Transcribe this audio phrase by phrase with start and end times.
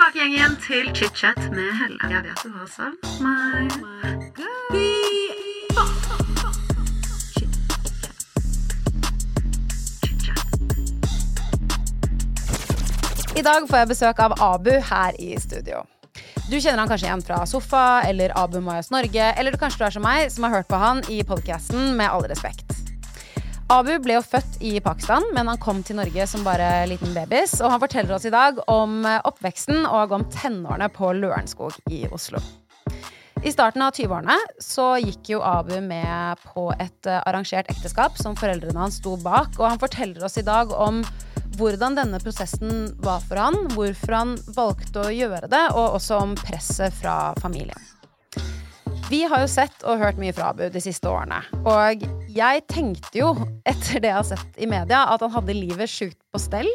[0.00, 1.98] tilbake igjen, igjen til chit-chat med Helle.
[2.08, 3.68] Jeg vet du har savn meg.
[13.36, 15.84] I dag får jeg besøk av Abu her i studio.
[16.50, 19.86] Du kjenner han kanskje igjen fra Sofa eller Abu Mayas Norge, eller du kanskje du
[19.86, 22.69] er som meg, som har hørt på han i podkasten Med all respekt.
[23.70, 27.52] Abu ble jo født i Pakistan, men han kom til Norge som bare liten babys.
[27.62, 32.00] Og han forteller oss i dag om eh, oppveksten og om tenårene på Lørenskog i
[32.10, 32.42] Oslo.
[33.46, 38.34] I starten av 20-årene så gikk jo Abu med på et eh, arrangert ekteskap som
[38.34, 41.04] foreldrene hans sto bak, og han forteller oss i dag om
[41.60, 46.34] hvordan denne prosessen var for han, hvorfor han valgte å gjøre det, og også om
[46.42, 47.78] presset fra familien.
[49.10, 51.40] Vi har jo sett og hørt mye fra Abu de siste årene.
[51.66, 53.32] Og jeg tenkte jo,
[53.66, 56.68] etter det jeg har sett i media, at han hadde livet sjukt på stell.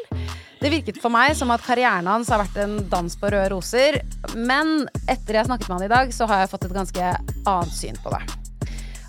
[0.60, 4.02] Det virket for meg som at karrieren hans har vært en dans på røde roser.
[4.36, 7.78] Men etter jeg snakket med han i dag, så har jeg fått et ganske annet
[7.78, 8.20] syn på det.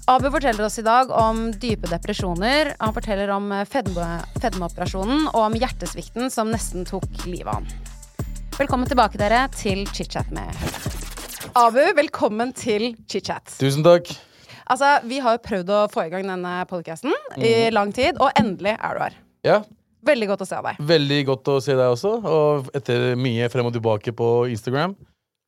[0.07, 2.77] Abu forteller oss i dag om dype depresjoner.
[2.79, 4.07] Han forteller om fedme,
[4.39, 7.67] fedmeoperasjonen og om hjertesvikten som nesten tok livet av han.
[8.55, 10.96] Velkommen tilbake dere til chit-chat med Helle.
[11.57, 13.55] Abu, velkommen til chit-chat.
[13.57, 14.11] Tusen takk.
[14.69, 18.29] Altså, Vi har jo prøvd å få i gang denne podkasten i lang tid, og
[18.37, 19.17] endelig er du her.
[19.47, 19.59] Ja,
[20.07, 20.77] Veldig godt å se deg.
[20.87, 22.13] Veldig godt å se deg også.
[22.31, 24.93] Og etter mye frem og tilbake på Instagram,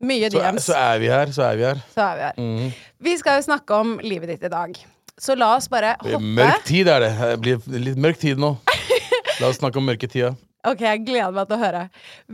[0.02, 1.30] Mye så, DMs, så er vi her.
[1.34, 1.84] Så er vi her.
[1.92, 2.40] så er vi her.
[2.40, 2.72] Mm.
[3.06, 4.74] Vi skal jo snakke om livet ditt i dag.
[5.18, 6.18] Så la oss bare hoppe.
[6.22, 7.12] Mørk tid er det.
[7.20, 8.56] Det blir litt mørk tid nå.
[9.42, 10.32] La oss snakke om mørketida.
[10.66, 11.80] Ok, jeg gleder meg til å høre.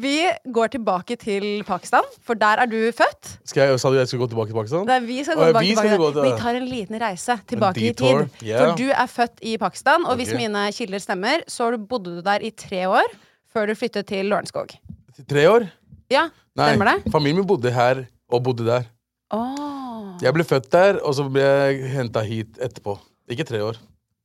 [0.01, 0.15] Vi
[0.57, 3.35] går tilbake til Pakistan, for der er du født.
[3.45, 4.87] Skal jeg, sa du jeg skal gå tilbake til Pakistan?
[4.89, 6.01] Nei, vi skal gå tilbake vi til Pakistan.
[6.01, 8.31] gå til- Vi tar en liten reise tilbake i tid.
[8.43, 8.59] Yeah.
[8.65, 12.41] For du er født i Pakistan, og hvis mine kilder stemmer, så bodde du der
[12.41, 13.05] i tre år
[13.53, 14.73] før du flyttet til Lørenskog.
[15.29, 15.69] Tre år?
[16.11, 17.13] Ja, Nei, stemmer det?
[17.13, 18.85] familien min bodde her og bodde der.
[19.31, 20.17] Oh.
[20.23, 22.99] Jeg ble født der, og så ble jeg henta hit etterpå.
[23.29, 23.77] Ikke tre år.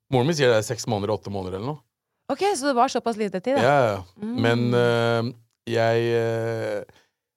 [0.09, 1.79] Moren min sier det er seks måneder, åtte måneder eller noe.
[2.29, 3.91] Ok, så det var såpass lite tid, Ja, da.
[3.94, 4.01] ja.
[4.22, 5.31] Men øh,
[5.69, 6.84] jeg øh,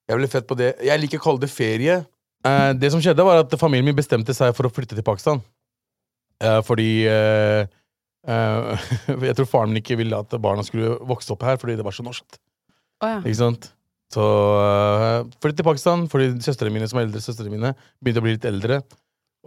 [0.09, 2.03] Jeg ble fett på det Jeg liker å kalle det ferie.
[2.45, 5.41] Eh, det som skjedde, var at familien min bestemte seg for å flytte til Pakistan.
[6.43, 7.69] Eh, fordi eh,
[8.29, 8.89] eh,
[9.29, 11.97] Jeg tror faren min ikke ville at barna skulle vokse opp her, fordi det var
[11.97, 12.27] så norsk.
[13.03, 13.21] Oh, ja.
[13.23, 13.71] Ikke sant?
[14.13, 17.71] Så uh, flyttet til Pakistan fordi søstrene mine som er eldre søstrene mine
[18.03, 18.83] begynte å bli litt eldre.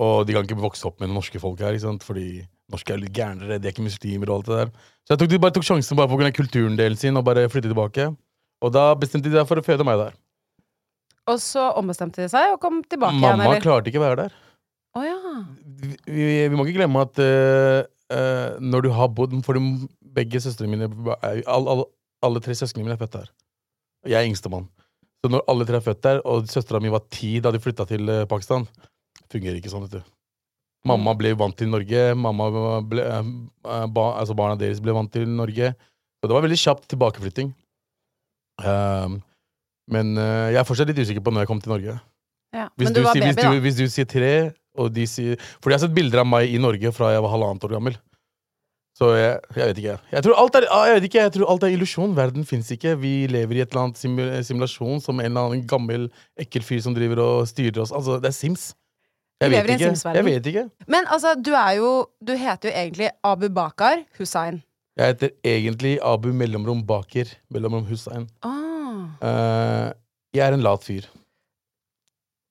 [0.04, 3.60] Og de kan ikke vokse opp med norske folk her, fordi norske er litt gærnere.
[3.62, 4.72] De er ikke muslimer og alt det der.
[5.06, 7.26] Så jeg tok, de bare tok sjansen bare på grunn av kulturen delen sin og
[7.28, 8.10] bare flyttet tilbake.
[8.66, 10.16] Og da bestemte de seg for å føde meg der.
[11.32, 14.36] Og så ombestemte de seg og kom tilbake igjen, Mamma klarte ikke å være der.
[14.96, 15.18] Oh, ja.
[15.82, 17.82] Vi, vi, vi må ikke glemme at uh,
[18.14, 19.60] uh, når du har bodd For
[20.16, 21.16] begge søstrene mine
[21.52, 21.84] all, all,
[22.24, 23.32] Alle tre søsknene mine er født der.
[24.08, 24.70] Jeg er yngstemann.
[25.20, 27.88] Så når alle tre er født der, og søstera mi var ti da de flytta
[27.90, 28.68] til eh, Pakistan,
[29.34, 30.12] fungerer ikke sånn, vet du.
[30.86, 32.02] Mamma ble vant til Norge.
[32.18, 32.50] Mamma
[32.86, 33.30] ble, eh,
[33.66, 35.72] eh, ba, altså Barna deres ble vant til Norge.
[36.22, 37.54] Så det var veldig kjapt tilbakeflytting.
[38.66, 39.18] Um,
[39.92, 41.98] men uh, jeg er fortsatt litt usikker på når jeg kom til Norge.
[42.56, 42.70] ja.
[42.78, 44.32] Hvis, Men du du, baby, hvis, du, hvis du sier tre,
[44.80, 47.34] og de sier Fordi jeg har sett bilder av meg i Norge fra jeg var
[47.34, 47.98] halvannet år gammel.
[48.96, 49.98] Så jeg, jeg vet ikke.
[50.14, 52.16] Jeg tror alt er, ah, jeg vet ikke, jeg tror alt er illusjon.
[52.16, 52.94] Verden fins ikke.
[53.02, 56.08] Vi lever i et eller annet simu- simulasjon som en eller annen gammel,
[56.40, 57.92] ekkel fyr som driver og styrer oss.
[57.92, 58.70] Altså, det er Sims.
[59.44, 59.92] Jeg vet ikke.
[60.16, 60.64] Jeg vet ikke.
[60.88, 61.90] Men altså, du er jo
[62.24, 64.62] Du heter jo egentlig Abu Bakar Hussain.
[64.96, 68.30] Jeg heter egentlig Abu mellomrom Baker mellomrom Hussein.
[68.48, 69.12] Ah.
[69.20, 69.92] Uh,
[70.36, 71.04] jeg er en lat fyr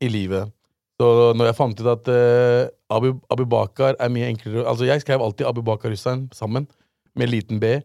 [0.04, 0.52] i livet.
[1.00, 5.02] Så når jeg fant ut at uh, Abu, Abu Bakar er mye enklere Altså Jeg
[5.02, 6.68] skrev alltid Abu Bakar Hussein sammen,
[7.16, 7.78] med liten B.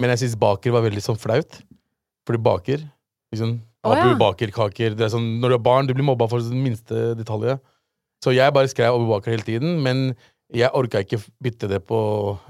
[0.00, 1.60] Men jeg syns Baker var veldig sånn flaut.
[2.26, 2.80] Fordi baker
[3.34, 4.18] liksom, Abu Abu ja.
[4.20, 7.12] Baker kaker det er sånn, Når du er barn, du blir mobba for den minste
[7.18, 7.60] detaljet.
[8.20, 10.10] Så jeg bare skrev Abu Bakar hele tiden, men
[10.54, 12.00] jeg orka ikke bytte det på,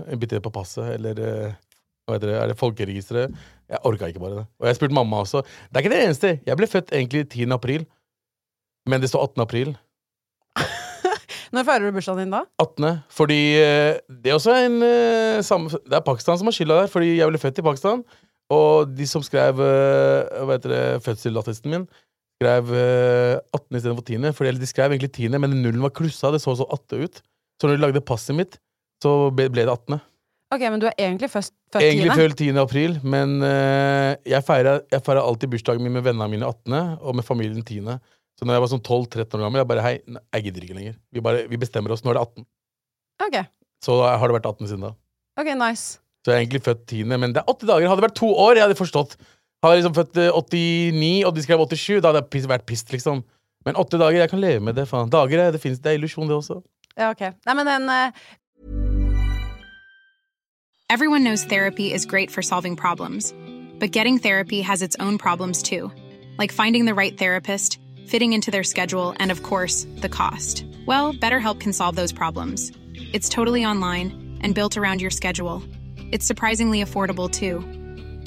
[0.09, 1.59] bytte det på passet eller eh,
[2.09, 3.35] hva heter det, er det folkeregisteret.
[3.71, 4.47] Jeg orka ikke bare det.
[4.59, 5.45] Og jeg spurte mamma også.
[5.69, 6.33] Det er ikke det eneste.
[6.47, 7.47] Jeg ble født egentlig 10.
[7.55, 7.87] april,
[8.91, 9.45] men det står 18.
[9.45, 9.77] april.
[11.55, 12.43] Når feirer du bursdagen din da?
[12.63, 12.91] 18.
[13.21, 17.15] Fordi eh, det er også en eh, Det er Pakistan som har skylda der, fordi
[17.19, 18.05] jeg ble født i Pakistan.
[18.51, 21.85] Og de som skrev hva heter det, fødselsattesten min,
[22.41, 24.33] skrev eh, 18 istedenfor 10.
[24.37, 26.33] Fordi, eller de skrev egentlig 10., men nullen var klussa.
[26.33, 27.21] Det så så 8 ut.
[27.61, 28.57] Så når de lagde passet mitt,
[29.05, 30.01] så ble, ble det 18.
[30.51, 32.57] Ok, men du er egentlig først født Egentlig født før 10.
[32.59, 37.63] april, men uh, jeg feirer alltid bursdagen min med vennene mine 18., og med familien
[37.63, 38.01] 10.
[38.35, 40.79] Så når jeg var sånn 12-13 år gammel, jeg bare hei, nei, jeg gidder ikke
[40.81, 40.97] lenger.
[41.13, 42.03] Vi, bare, vi bestemmer oss.
[42.03, 42.49] Nå er det 18.
[43.29, 43.37] Ok,
[43.85, 44.95] Så har det vært 18 siden da.
[45.39, 46.01] ok, nice.
[46.25, 47.87] Så jeg er egentlig født 10., men det er åtte dager.
[47.87, 49.15] Hadde det vært to år, jeg hadde forstått.
[49.63, 52.93] Hadde jeg liksom født eh, 89, og de skrev 87, da hadde jeg vært pissed,
[52.95, 53.25] liksom.
[53.67, 54.87] Men åtte dager, jeg kan leve med det.
[54.89, 56.63] faen Dager, er- det, finnes, det er illusjon, det også.
[56.97, 57.21] Ja, ok.
[57.47, 58.11] Nei, men den eh,
[60.89, 63.33] Everyone knows therapy is great for solving problems,
[63.79, 65.93] but getting therapy has its own problems too,
[66.39, 67.79] like finding the right therapist,
[68.09, 70.65] fitting into their schedule, and of course, the cost.
[70.87, 72.73] Well, BetterHelp can solve those problems.
[73.13, 75.63] It's totally online and built around your schedule.
[76.11, 77.63] It's surprisingly affordable too.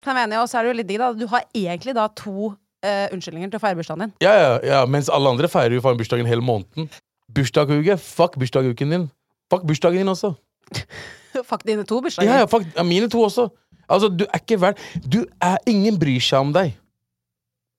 [0.00, 1.12] Jeg enig, og så er det jo litt digg, da.
[1.12, 2.52] Du har egentlig da to
[2.86, 4.12] eh, unnskyldninger til å feire bursdagen din.
[4.24, 6.88] Ja, ja, ja, Mens alle andre feirer jo faen bursdagen hele måneden.
[7.36, 7.98] Bursdagsuke?
[8.00, 9.08] Fuck bursdagsuken din.
[9.52, 10.32] Fuck bursdagen din også.
[11.50, 12.30] Fuck dine to bursdager.
[12.30, 13.50] Ja, ja, fuck, ja, mine to også.
[13.90, 16.72] Altså, du er ikke verd Du er Ingen bryr seg om deg.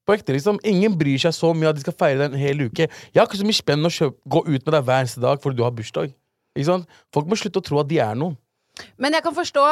[0.07, 0.59] På ekte, liksom.
[0.67, 2.87] Ingen bryr seg så mye at de skal feire deg en hel uke.
[2.87, 5.41] Jeg har ikke så mye spenn å kjøpe, gå ut med deg hver eneste dag
[5.43, 6.13] fordi du har bursdag.
[6.57, 6.97] Ikke sant?
[7.15, 8.35] Folk må slutte å tro at de er noen.
[9.01, 9.63] Men jeg kan forstå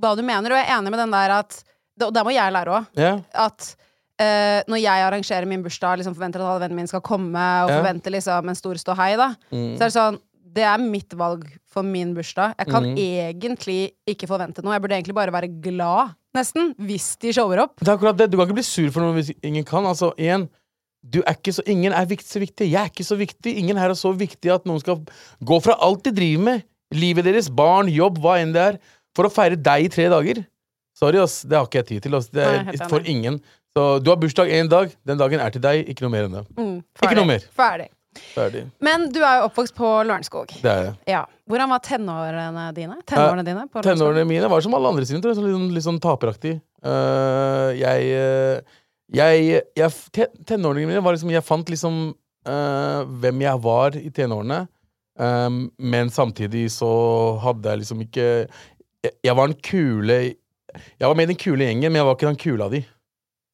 [0.00, 1.60] hva du mener, og jeg er enig med den der at
[2.02, 2.86] Og der må jeg lære òg.
[2.98, 3.20] Yeah.
[3.34, 3.76] At
[4.18, 7.70] eh, når jeg arrangerer min bursdag, liksom forventer at alle vennene mine skal komme, og
[7.70, 7.78] yeah.
[7.80, 9.76] forventer liksom en stor ståhei, da, Mm.
[9.76, 10.20] så er det sånn
[10.54, 12.54] det er mitt valg for min bursdag.
[12.58, 12.96] Jeg kan Mm.
[12.96, 14.74] egentlig ikke forvente noe.
[14.74, 17.80] Jeg burde egentlig bare være glad, nesten, hvis de shower opp.
[17.80, 18.30] Det er akkurat det.
[18.30, 19.84] Du kan ikke bli sur for noe hvis ingen kan.
[19.84, 20.48] Altså, igjen
[21.04, 22.70] du er ikke så, Ingen er så viktig.
[22.70, 23.58] Jeg er ikke så viktig.
[23.58, 25.02] Ingen her er så viktig at noen skal
[25.44, 28.78] gå fra alt de driver med, livet deres, barn, jobb, hva enn det er,
[29.14, 30.46] for å feire deg i tre dager.
[30.94, 31.40] Sorry, ass.
[31.42, 32.14] Det har ikke jeg tid til.
[32.18, 32.28] Ass.
[32.30, 33.40] Det er for ingen.
[33.74, 34.92] Så du har bursdag én dag.
[35.06, 35.88] Den dagen er til deg.
[35.90, 36.44] Ikke noe mer enn det.
[36.54, 37.46] Mm, Ikke noe mer.
[37.58, 37.88] Ferdig.
[38.34, 38.60] Ferdig.
[38.84, 40.52] Men du er jo oppvokst på Lørenskog.
[40.62, 40.92] Det er jeg.
[41.10, 41.24] Ja.
[41.50, 43.00] Hvordan var tenårene dine?
[43.10, 45.40] Tenårene dine på Tenårene mine var som alle andre sine, tror jeg.
[45.40, 46.54] Så litt, sånn- litt sånn taperaktig.
[46.84, 48.78] Uh, jeg, eh,
[49.18, 51.98] jeg, jeg te, Tenårene mine var liksom Jeg fant liksom
[52.46, 54.62] uh, hvem jeg var i tenårene.
[55.18, 56.88] Um, men samtidig så
[57.42, 58.24] hadde jeg liksom ikke
[59.04, 60.16] jeg, jeg var en kule
[60.74, 62.82] Jeg var med i den kule gjengen, men jeg var ikke den kule av de.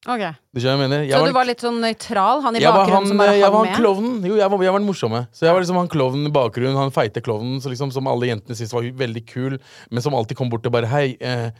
[0.09, 0.21] Ok.
[0.49, 1.01] Du skjønner hva jeg mener?
[1.05, 2.39] Jeg Så var du var litt sånn nøytral?
[2.41, 3.69] Han i jeg var bakgrunnen han, som bare jeg hang var med?
[3.75, 4.15] han klovnen.
[4.25, 5.19] Jo, jeg var, jeg var den morsomme.
[5.29, 8.31] Så jeg var liksom han klovnen i bakgrunnen, han feite klovnen så liksom, som alle
[8.31, 9.59] jentene syntes var veldig kul,
[9.91, 11.51] men som alltid kom bort og bare Hei, eh,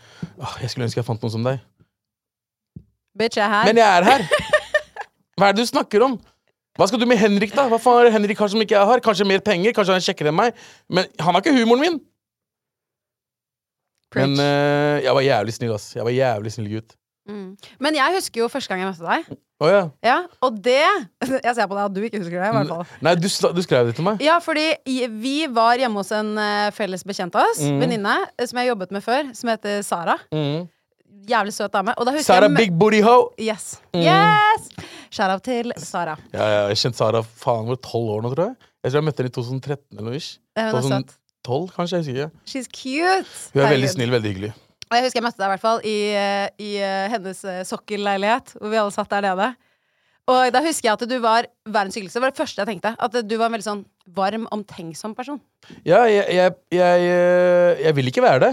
[0.42, 1.62] åh, jeg skulle ønske jeg fant noen som deg.
[3.22, 3.70] Bitch, jeg er her.
[3.70, 4.26] Men jeg er her!
[5.38, 6.18] Hva er det du snakker om?
[6.80, 7.68] Hva skal du med Henrik, da?
[7.70, 9.02] Hva faen er det Henrik har som ikke jeg har?
[9.06, 9.74] Kanskje mer penger?
[9.76, 10.58] Kanskje han er kjekkere enn meg?
[10.90, 12.02] Men han har ikke humoren min!
[14.16, 15.92] Men eh, jeg var jævlig snill, ass.
[15.96, 16.98] Jeg var jævlig snill gutt.
[17.30, 17.54] Mm.
[17.80, 19.38] Men jeg husker jo første gang jeg møtte deg.
[19.62, 19.82] Å ja.
[20.02, 20.80] Ja, og det
[21.46, 22.86] Jeg ser på deg at du ikke husker det, i hvert fall.
[23.06, 24.24] Nei, du, du skrev det til meg.
[24.26, 24.66] Ja, fordi
[25.22, 27.78] vi var hjemme hos en eh, felles bekjent av oss, Mm.
[27.84, 30.18] venninne, eh, som jeg jobbet med før, som heter Sara.
[30.34, 30.66] Mm.
[31.30, 31.94] Jævlig søt dame.
[32.26, 33.30] Sara jeg Big Booty Ho!
[33.38, 33.76] Yes.
[33.94, 34.02] Mm.
[34.10, 34.72] yes!
[35.14, 36.18] Shout-out til Sara.
[36.34, 38.56] Ja, ja, jeg har kjent Sara faen over tolv år nå, tror jeg.
[38.82, 40.22] Jeg tror jeg møtte henne i 2013 eller noe.
[40.58, 41.14] Hun er søt.
[41.48, 42.02] 12, kanskje?
[42.02, 42.30] Jeg ikke.
[42.46, 43.32] She's cute.
[43.56, 44.52] Hun er veldig snill, veldig hyggelig.
[44.92, 45.98] Og jeg husker jeg møtte deg i hvert fall i,
[46.60, 49.48] i eh, hennes eh, sokkelleilighet, hvor vi alle satt der nede.
[50.32, 52.20] Og da husker jeg at du var verdens hyggeligste.
[52.20, 52.92] Det var det første jeg tenkte.
[53.00, 53.86] At du var en veldig sånn
[54.18, 55.40] varm, omtenksom person.
[55.88, 58.52] Ja, jeg, jeg, jeg, eh, jeg vil ikke være det.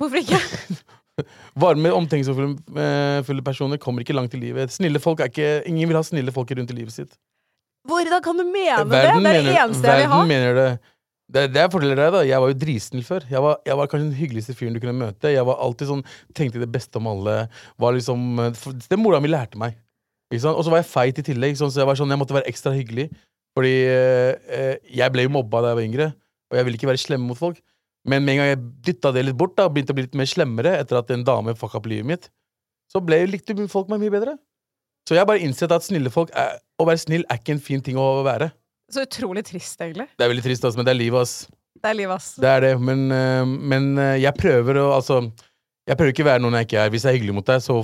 [0.00, 0.40] Hvorfor ikke?
[1.62, 4.72] Varme, omtenksomfulle personer kommer ikke langt i livet.
[4.74, 7.14] Snille folk er ikke Ingen vil ha snille folk rundt i livet sitt.
[7.88, 8.90] Hvordan kan du mene det?
[8.90, 10.18] Verden Det er det eneste jeg vil ha.
[10.18, 10.68] verden mener det.
[11.26, 13.24] Det, det jeg forteller deg da, Jeg var jo dritsnill før.
[13.30, 15.32] Jeg var, jeg var kanskje den hyggeligste fyren du kunne møte.
[15.32, 16.04] Jeg var alltid sånn,
[16.38, 17.38] tenkte det beste om alle.
[17.82, 18.28] Var liksom,
[18.86, 19.74] det mora mi lærte meg.
[20.34, 22.74] Og så var jeg feit i tillegg, så jeg var sånn, jeg måtte være ekstra
[22.74, 23.08] hyggelig.
[23.56, 26.08] Fordi eh, jeg ble jo mobba da jeg var yngre,
[26.50, 27.62] og jeg ville ikke være slem mot folk.
[28.06, 30.28] Men med en gang jeg dytta det litt bort, da, begynte å bli litt mer
[30.30, 32.28] slemmere etter at en dame fucka opp livet mitt,
[32.92, 34.36] så ble, likte folk meg mye bedre.
[35.06, 37.62] Så jeg har bare innsett at snille folk er, å være snill er ikke en
[37.62, 38.50] fin ting å være.
[38.92, 40.06] Så utrolig trist, egentlig.
[40.14, 41.48] Det er veldig trist, altså, men det er livet, ass.
[41.76, 42.28] Det er livet, ass.
[42.40, 45.20] Det er det, men, øh, men øh, jeg prøver å altså
[45.86, 46.88] Jeg prøver ikke å være noen jeg ikke er.
[46.90, 47.76] Hvis jeg er hyggelig mot deg, så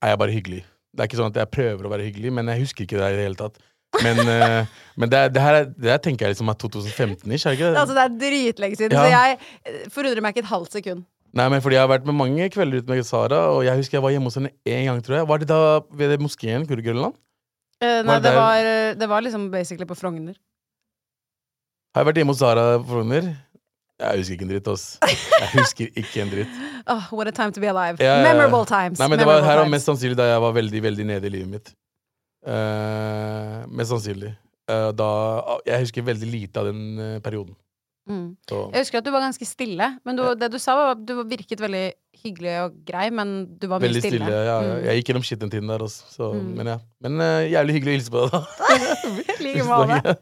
[0.00, 0.60] er jeg bare hyggelig.
[0.96, 3.10] Det er ikke sånn at jeg prøver å være hyggelig, men jeg husker ikke det
[3.10, 3.58] i det hele tatt.
[4.00, 4.70] Men, øh,
[5.02, 7.72] men det, det her er, det her tenker jeg liksom er 2015-ish, er det ikke
[7.74, 7.80] det?
[7.82, 9.02] Altså, det er dritlenge siden, Ja.
[9.04, 11.04] så jeg eh, forundrer meg ikke et halvt sekund.
[11.36, 13.98] Nei, men fordi jeg har vært med mange kvelder ute med Sara, og jeg husker
[13.98, 15.28] jeg var hjemme hos henne én gang, tror jeg.
[15.30, 15.60] Var det da
[16.00, 17.14] ved moskeen, Kurgrønland?
[17.80, 20.34] Uh, nei, det det var, det var liksom basically på Frogner.
[21.94, 23.24] Har jeg vært hjemme hos Sara Frogner?
[24.00, 24.84] Jeg husker ikke en dritt, ass.
[25.04, 26.52] Jeg husker ikke en dritt.
[26.90, 28.00] Oh, what a time to be alive.
[28.02, 28.22] Ja.
[28.24, 28.98] Memorable times.
[28.98, 31.32] Nei, men det var, her var mest sannsynlig da jeg var veldig, veldig nede i
[31.34, 31.68] livet mitt.
[32.40, 34.30] Uh, mest sannsynlig.
[34.70, 35.08] Uh, da,
[35.68, 37.52] jeg husker veldig lite av den uh, perioden.
[38.10, 38.32] Mm.
[38.48, 41.12] Jeg husker at du var ganske stille, men du, det du sa, var at du
[41.30, 41.84] virket veldig
[42.24, 44.24] hyggelig og grei, men du var Veldig stille.
[44.24, 44.40] stille.
[44.48, 44.72] ja, Mm.
[44.88, 46.50] Jeg gikk gjennom skitten-tiden der, også, Så, Mm.
[46.58, 46.78] Men ja.
[47.06, 48.42] Men jævlig hyggelig å hilse på deg, da.
[49.36, 50.16] I like måte.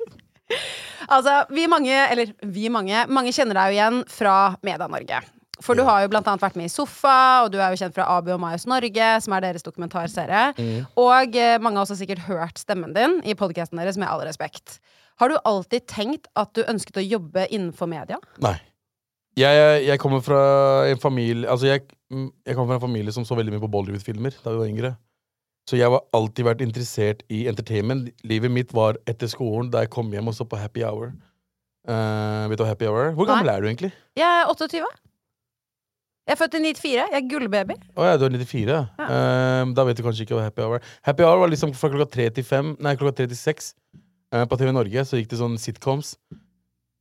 [1.09, 4.37] Altså, vi mange, eller vi mange, mange kjenner deg jo igjen fra
[4.67, 5.25] Media-Norge.
[5.65, 7.97] For du har jo blant annet vært med i Sofa, og du er jo kjent
[7.97, 10.53] fra Abu og Mayos Norge, som er deres dokumentarserie.
[10.55, 10.87] Mm.
[11.03, 14.79] Og eh, mange har også sikkert hørt stemmen din i podkasten deres, med all respekt.
[15.19, 18.21] Har du alltid tenkt at du ønsket å jobbe innenfor media?
[18.45, 18.55] Nei.
[19.39, 20.39] Jeg, jeg, jeg kommer fra
[20.91, 24.35] en familie Altså, jeg, jeg kommer fra en familie som så veldig mye på Bollywood-filmer
[24.43, 24.91] da vi var yngre.
[25.69, 28.09] Så jeg har alltid vært interessert i entertainment.
[28.25, 31.13] Livet mitt var etter skolen, da jeg kom hjem og så på Happy Hour.
[31.89, 33.13] Uh, vet du hva Happy Hour er?
[33.19, 33.93] Hvor gammel er du egentlig?
[34.17, 34.81] Jeg er 28.
[36.29, 36.89] Jeg er født i 94.
[36.97, 37.77] Jeg er gullbaby.
[37.97, 38.81] Å ja, du er 94, ja.
[39.01, 40.91] Eh, da vet du kanskje ikke hva Happy Hour er.
[41.09, 43.71] Happy Hour var liksom fra klokka tre til fem, nei, klokka tre til seks.
[44.35, 46.19] Eh, på TV Norge så gikk det sånn sitcoms.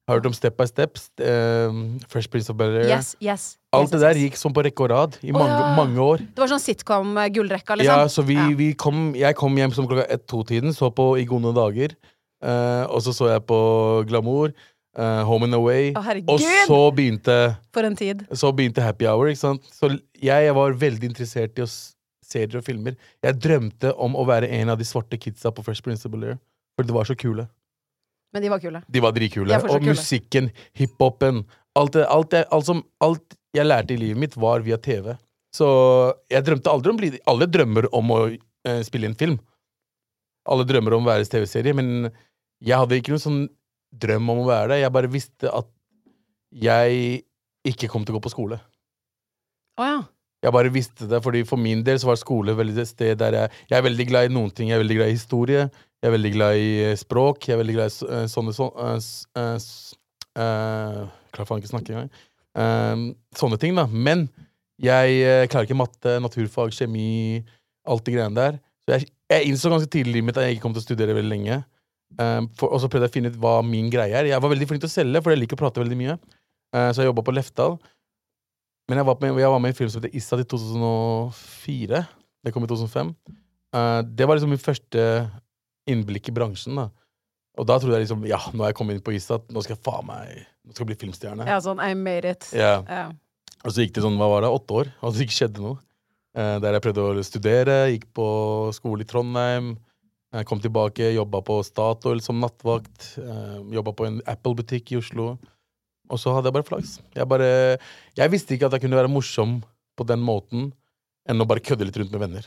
[0.08, 0.98] Har hørt om Step by Step?
[1.20, 1.74] eh,
[2.08, 2.88] Fresh Prince of Bel-Air?
[2.88, 3.58] Yes, yes.
[3.76, 5.74] Alt yes, det der gikk sånn på rekke og rad i Å, mange, ja.
[5.76, 6.22] mange år.
[6.24, 8.00] Det var sånn sitcom-gullrekka, liksom?
[8.04, 8.48] Ja, så vi, Ja.
[8.56, 11.96] vi kom, jeg kom hjem som klokka ett-to-tiden, så på I gode dager.
[12.44, 14.54] uh, og så så jeg på Glamour,
[14.98, 15.92] Uh, Home and Away.
[15.94, 18.24] Å, og så begynte, For en tid.
[18.34, 19.28] så begynte Happy Hour.
[19.30, 19.62] ikke sant?
[19.70, 21.68] Så jeg, jeg var veldig interessert i å
[22.26, 22.96] serier og filmer.
[23.22, 26.40] Jeg drømte om å være en av de svarte kidsa på Fresh Prince of Bel-Air.
[26.76, 27.46] For de var så kule.
[28.38, 28.84] Men de var kule.
[28.86, 29.50] De var dritkule.
[29.50, 29.94] De Og kule.
[29.96, 31.40] musikken, hiphopen
[31.78, 35.18] alt, det- alt, det- alt, som- alt jeg lærte i livet mitt, var via TV.
[35.54, 39.40] Så jeg drømte aldri om bli Alle drømmer om å eh, spille en film.
[40.48, 42.12] Alle drømmer om å være TV-serie, men
[42.62, 43.50] jeg hadde ikke noen sånn
[43.98, 44.82] drøm om å være det.
[44.82, 45.68] Jeg bare visste at
[46.54, 47.24] jeg
[47.66, 48.60] ikke kom til å gå på skole.
[49.80, 50.04] Å ja.
[50.44, 53.32] Jeg bare visste det, fordi For min del så var skole veldig et sted der
[53.32, 54.70] jeg Jeg er veldig glad i noen ting.
[54.70, 55.72] Jeg er veldig glad i historie.
[55.98, 57.48] Jeg er veldig glad i eh, språk.
[57.48, 59.62] Jeg er veldig glad i eh, sånne så, eh,
[60.38, 62.12] Klarer faen ikke å snakke engang.
[62.58, 63.88] Eh, sånne ting, da.
[63.90, 64.28] Men
[64.78, 67.42] jeg klarer ikke matte, naturfag, kjemi,
[67.90, 68.60] alt de greiene der.
[68.86, 71.18] Så jeg, jeg innså ganske tidlig i mitt at jeg ikke kom til å studere
[71.18, 71.58] veldig lenge.
[72.16, 74.30] Eh, for, og så prøvde jeg å finne ut hva min greie er.
[74.30, 76.16] Jeg var veldig flink til å selge, for jeg liker å prate veldig mye.
[76.76, 77.76] Eh, så jeg jobba på Lefdal.
[78.88, 82.06] Men jeg var, med, jeg var med i en film som heter Issa til 2004.
[82.46, 83.12] Det kom i 2005.
[83.76, 85.04] Eh, det var liksom min første
[85.90, 86.78] innblikk i bransjen.
[86.80, 86.90] da
[87.58, 89.78] Og da trodde jeg liksom ja, nå har jeg kommet inn på Issa, nå skal
[89.78, 91.48] jeg faen meg Nå skal jeg bli filmstjerne.
[91.48, 92.50] ja, sånn I made it.
[92.54, 92.84] Yeah.
[92.86, 93.12] Yeah.
[93.64, 95.78] Og så gikk det sånn, hva var det, åtte år, og det ikke skjedde noe.
[96.38, 98.26] Eh, der jeg prøvde å studere, gikk på
[98.76, 99.72] skole i Trondheim.
[100.36, 103.14] Jeg kom tilbake, jobba på Statoil som nattvakt.
[103.18, 105.38] Eh, jobba på en Apple-butikk i Oslo.
[106.12, 106.98] Og så hadde jeg bare flaks.
[107.16, 107.50] Jeg, bare,
[108.20, 109.58] jeg visste ikke at jeg kunne være morsom
[109.98, 110.70] på den måten
[111.28, 112.46] enn å bare kødde litt rundt med venner.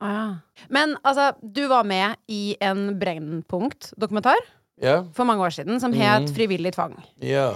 [0.00, 0.26] Å ja.
[0.70, 4.36] Men altså, du var med i en Brennpunkt-dokumentar
[4.80, 6.34] Ja, for mange år siden som het Mhm.
[6.36, 6.94] Frivillig tvang.
[7.20, 7.54] ja.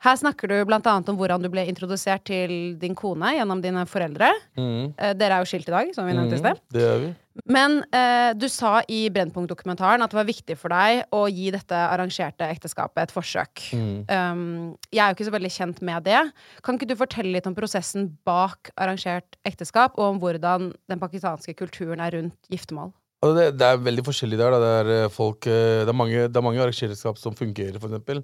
[0.00, 4.30] Her snakker du annet om hvordan du ble introdusert til din kone gjennom dine foreldre.
[4.56, 4.94] Mhm.
[4.96, 6.60] Eh, Dere er jo skilt i dag, som vi nevnte i Mhm, sted.
[6.72, 7.14] Det gjør vi.
[7.46, 11.76] Men eh, du sa i Brennpunkt-dokumentaren at det var viktig for deg å gi dette
[11.76, 13.62] arrangerte ekteskapet et forsøk.
[13.72, 14.04] Mm.
[14.08, 16.20] Um, jeg er jo ikke så veldig kjent med det.
[16.62, 21.54] Kan ikke du fortelle litt om prosessen bak arrangert ekteskap, og om hvordan den pakistanske
[21.54, 22.92] kulturen er rundt giftermål?
[23.20, 24.54] Altså det, det er veldig forskjellig der.
[24.56, 27.92] Det, er eh, folk, eh, det er mange, det er mange arrangereskap som fungerer, for
[27.92, 28.22] eksempel.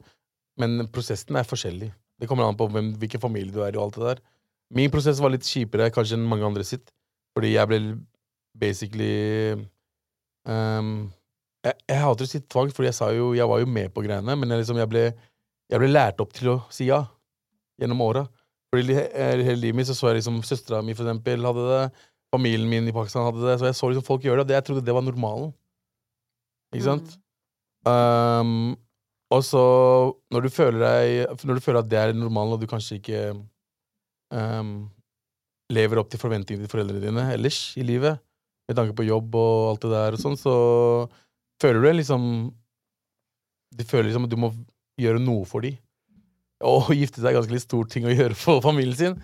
[0.61, 1.91] Men prosessen er forskjellig.
[2.21, 3.79] Det kommer an på hvem, hvilken familie du er i.
[3.79, 4.23] og alt det der.
[4.77, 6.91] Min prosess var litt kjipere kanskje enn mange andre sitt.
[7.37, 7.81] Fordi jeg ble
[8.57, 9.53] basically
[10.49, 11.11] um,
[11.67, 14.37] jeg, jeg hater å si tvang, fordi jeg, jo, jeg var jo med på greiene,
[14.39, 15.05] men jeg, liksom, jeg, ble,
[15.75, 17.03] ble lært opp til å si ja
[17.81, 18.25] gjennom åra.
[18.73, 21.85] Fordi eh, hele livet mitt så, så jeg liksom søstera mi, for eksempel, hadde det.
[22.35, 23.59] Familien min i Pakistan hadde det.
[23.61, 25.53] Så jeg så liksom folk gjøre det, og jeg trodde det var normalen.
[26.75, 27.15] Ikke sant?
[27.87, 28.75] Um,
[29.35, 29.63] og så,
[30.31, 33.23] når du føler deg Når du føler at det er normalen, og du kanskje ikke
[34.31, 34.77] um,
[35.75, 38.21] lever opp til forventningene til foreldrene dine ellers i livet,
[38.71, 40.55] med tanke på jobb og alt det der og sånn, så
[41.63, 42.29] føler du liksom
[43.75, 44.53] Du føler liksom at du må
[45.01, 45.75] gjøre noe for dem.
[46.65, 49.19] Og gifte seg er ganske litt stor ting å gjøre for familien sin.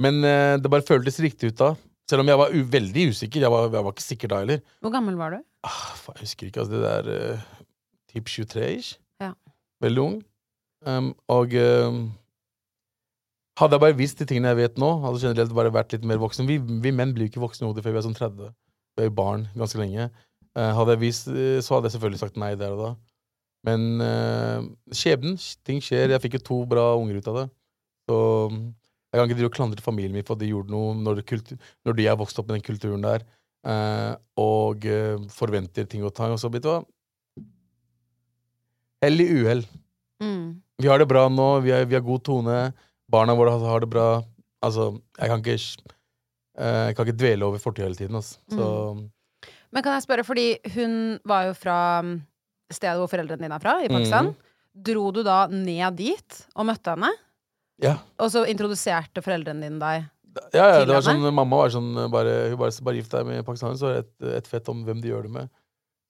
[0.00, 1.74] Men uh, det bare føltes riktig ut da.
[2.08, 3.42] Selv om jeg var veldig usikker.
[3.44, 4.62] Jeg var, jeg var ikke sikker da heller.
[4.80, 5.42] Hvor gammel var du?
[5.66, 6.78] Ah, faen, jeg husker ikke, altså.
[6.78, 7.54] Det der uh,
[8.08, 8.94] Typ 23-ish.
[9.84, 10.16] Veldig ung.
[10.86, 11.98] Um, og um,
[13.58, 16.20] hadde jeg bare visst de tingene jeg vet nå, hadde generelt bare vært litt mer
[16.22, 16.46] voksen.
[16.50, 18.50] Vi, vi menn blir jo ikke voksne i hodet før vi er sånn 30.
[18.98, 20.08] Vi er jo barn ganske lenge.
[20.58, 22.90] Uh, hadde jeg visst, eh, så hadde jeg selvfølgelig sagt nei der og da.
[23.66, 26.14] Men uh, skjebnen, ting skjer.
[26.14, 27.46] Jeg fikk jo to bra unger ut av det.
[28.08, 28.18] Så
[28.48, 31.58] jeg kan ikke drive og klandre familien min for at de gjorde noe når, kultur,
[31.86, 33.26] når de er vokst opp med den kulturen der,
[33.68, 34.86] uh, og
[35.34, 36.34] forventer ting og tang.
[36.34, 36.80] Og så, vet du hva
[39.02, 39.62] Hell i uhell.
[40.22, 40.60] Mm.
[40.82, 42.56] Vi har det bra nå, vi, vi har god tone.
[43.10, 44.22] Barna våre har- det bra.
[44.62, 45.54] Altså, jeg kan ikke
[46.58, 48.16] eh, Jeg kan ikke dvele over fortida hele tiden.
[48.18, 48.38] Altså.
[48.50, 49.08] Så
[49.70, 52.22] Men kan jeg spørre, fordi hun var jo fra mm,
[52.72, 54.32] stedet hvor foreldrene dine er fra, i Pakistan.
[54.74, 57.10] Dro du da ned dit og møtte henne?
[57.82, 57.96] ja.
[58.18, 60.08] Og så introduserte foreldrene dine deg?
[60.54, 63.44] Ja, ja, det var sånn, Mamma var sånn bare, Hun bare, bare gift deg med
[63.46, 65.48] pakistanere, så er det et, et fett om hvem de gjør det med.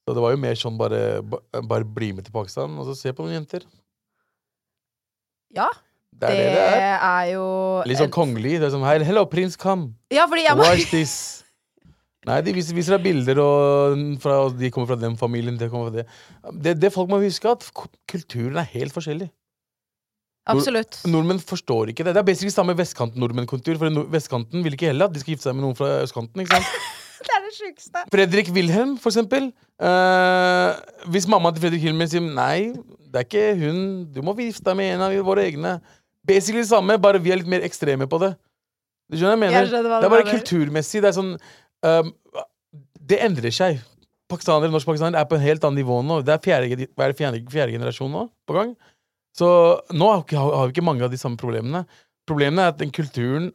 [0.08, 1.20] Så det var jo mer sånn bare,
[1.68, 3.66] bare bli med til Pakistan, og så se på noen jenter.
[5.52, 5.66] Ja.
[6.16, 6.94] Det er det det er.
[6.96, 7.42] er jo
[7.84, 8.54] Litt sånn kongelig.
[8.56, 9.90] Det er sånn Hei, hello, prins, come.
[10.08, 11.12] Ja, fordi jeg må Watch this.
[12.24, 15.60] Nei, de viser, viser deg bilder, og fra, og de kommer fra den familien.
[15.68, 16.06] Kommer fra det.
[16.64, 17.68] Det, det folk må huske, at
[18.08, 19.28] kulturen er helt forskjellig.
[20.48, 21.02] Absolutt.
[21.04, 22.16] Nordmenn forstår ikke det.
[22.16, 23.76] Det er basically samme vestkanten-nordmenn-kultur.
[23.76, 26.40] For nord- vestkanten vil ikke heller at de skal gifte seg med noen fra østkanten.
[26.40, 26.72] ikke sant?
[27.48, 28.04] Det sjukeste.
[28.12, 29.48] Fredrik Wilhelm, for eksempel.
[29.80, 30.74] Uh,
[31.12, 32.74] hvis mammaen til Fredrik Wilhelm sier nei,
[33.08, 33.78] det er ikke hun,
[34.12, 35.78] du må gifte deg med en av våre egne.
[36.28, 38.34] Basically det samme, bare vi er litt mer ekstreme på det.
[39.08, 39.62] Du skjønner hva jeg mener?
[39.62, 40.42] Jeg skjønner hva det er bare mener.
[40.42, 41.00] kulturmessig.
[41.04, 41.32] Det er sånn
[41.86, 42.42] uh,
[43.08, 43.80] Det endrer seg.
[44.28, 46.20] Pakistanere, norsk-pakistanere er på en helt annet nivå nå.
[46.26, 48.76] Det er fjerde, hva er det, fjerde, fjerde generasjon nå på gang.
[49.38, 49.48] Så
[49.94, 51.86] nå har, vi ikke mange av de samme problemene.
[52.28, 53.52] Problemet er at den kulturen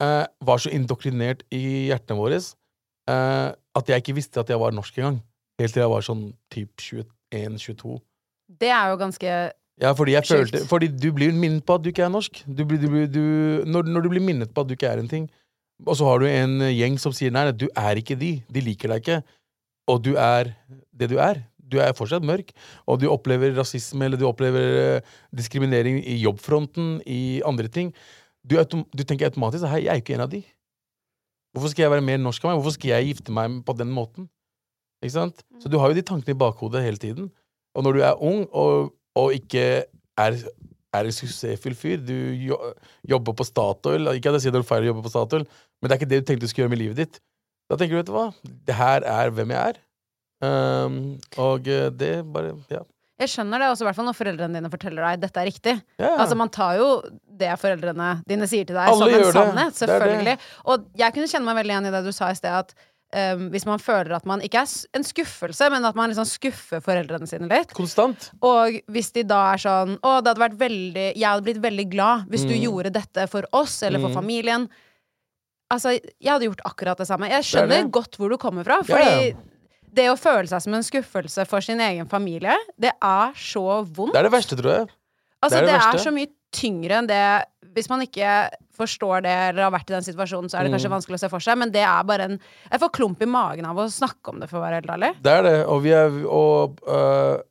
[0.00, 2.40] uh, var så indoktrinert i hjertene våre
[3.10, 5.20] eh, at jeg ikke visste at jeg var norsk engang.
[5.60, 7.98] Helt til jeg var sånn typ 21-22.
[8.60, 9.30] Det er jo ganske
[9.82, 12.42] Ja, fordi jeg følte Fordi du blir minnet på at du ikke er norsk.
[12.46, 13.22] Du blir, du, blir- du,
[13.66, 15.24] når, når du blir minnet på at du ikke er en ting,
[15.86, 18.36] og så har du en gjeng som sier nei, nei, du er ikke de.
[18.54, 19.16] De liker deg ikke.
[19.90, 20.52] Og du er
[20.94, 21.42] det du er.
[21.58, 22.52] Du er fortsatt mørk,
[22.86, 27.90] og du opplever rasisme eller du opplever eh, diskriminering i jobbfronten, i andre ting.
[28.44, 30.42] Du, du tenker automatisk hei, jeg er ikke en av de.
[31.54, 32.58] Hvorfor skal jeg være mer norsk av meg?
[32.58, 34.26] Hvorfor skal jeg gifte meg på den måten?
[35.04, 35.44] Ikke sant?
[35.62, 37.28] Så du har jo de tankene i bakhodet hele tiden.
[37.78, 39.62] Og når du er ung og, og ikke
[40.18, 40.38] er,
[40.94, 42.58] er en suksessfull fyr Du jo,
[43.10, 45.46] jobber på Statoil Ikke at jeg sier det er feil å jobbe på Statoil,
[45.82, 47.20] men det er ikke det du tenkte du skulle gjøre med livet ditt.
[47.70, 48.28] Da tenker du, vet du hva,
[48.68, 49.80] det her er hvem jeg er.
[50.44, 50.98] Um,
[51.40, 52.82] og eh, det bare Ja.
[53.22, 55.74] Jeg skjønner det også, i hvert fall når foreldrene dine forteller deg dette er riktig.
[56.02, 56.16] Yeah.
[56.18, 56.88] Altså Man tar jo
[57.38, 59.74] det foreldrene dine sier til deg, Alle som en sannhet.
[59.82, 60.24] Selvfølgelig.
[60.24, 60.50] Det det.
[60.70, 62.74] Og jeg kunne kjenne meg veldig igjen i det du sa i sted, at
[63.34, 66.80] um, hvis man føler at man ikke er en skuffelse, men at man liksom skuffer
[66.82, 67.74] foreldrene sine litt.
[67.76, 68.30] Konstant.
[68.42, 71.86] Og hvis de da er sånn Å, det hadde vært veldig Jeg hadde blitt veldig
[71.92, 72.62] glad hvis du Mm.
[72.66, 74.14] gjorde dette for oss, eller for Mm.
[74.18, 74.68] familien.
[75.72, 77.28] Altså, jeg hadde gjort akkurat det samme.
[77.30, 77.90] Jeg er skjønner det.
[77.92, 78.80] godt hvor du kommer fra.
[78.84, 79.36] Fordi ja.
[79.94, 84.12] det å føle seg som en skuffelse for sin egen familie, det er så vondt.
[84.14, 84.88] Det er det verste, tror jeg.
[85.42, 87.22] Altså, Det er det, det er så mye tyngre enn det
[87.74, 88.30] Hvis man ikke
[88.76, 90.94] forstår det eller har vært i den situasjonen, så er det kanskje Mm.
[90.94, 92.36] vanskelig å se for seg, men det er bare en
[92.70, 95.10] Jeg får klump i magen av å snakke om det, for å være helt ærlig.
[95.22, 95.56] Det er det.
[95.66, 97.42] Og vi er Og øh,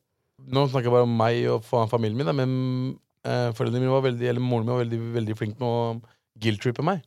[0.48, 1.62] nå snakker jeg bare om meg og
[1.92, 5.60] familien min, men øh, foreldrene mine var veldig Eller moren min var veldig, veldig flink
[5.60, 6.00] med å
[6.40, 7.04] guilt-trippe meg.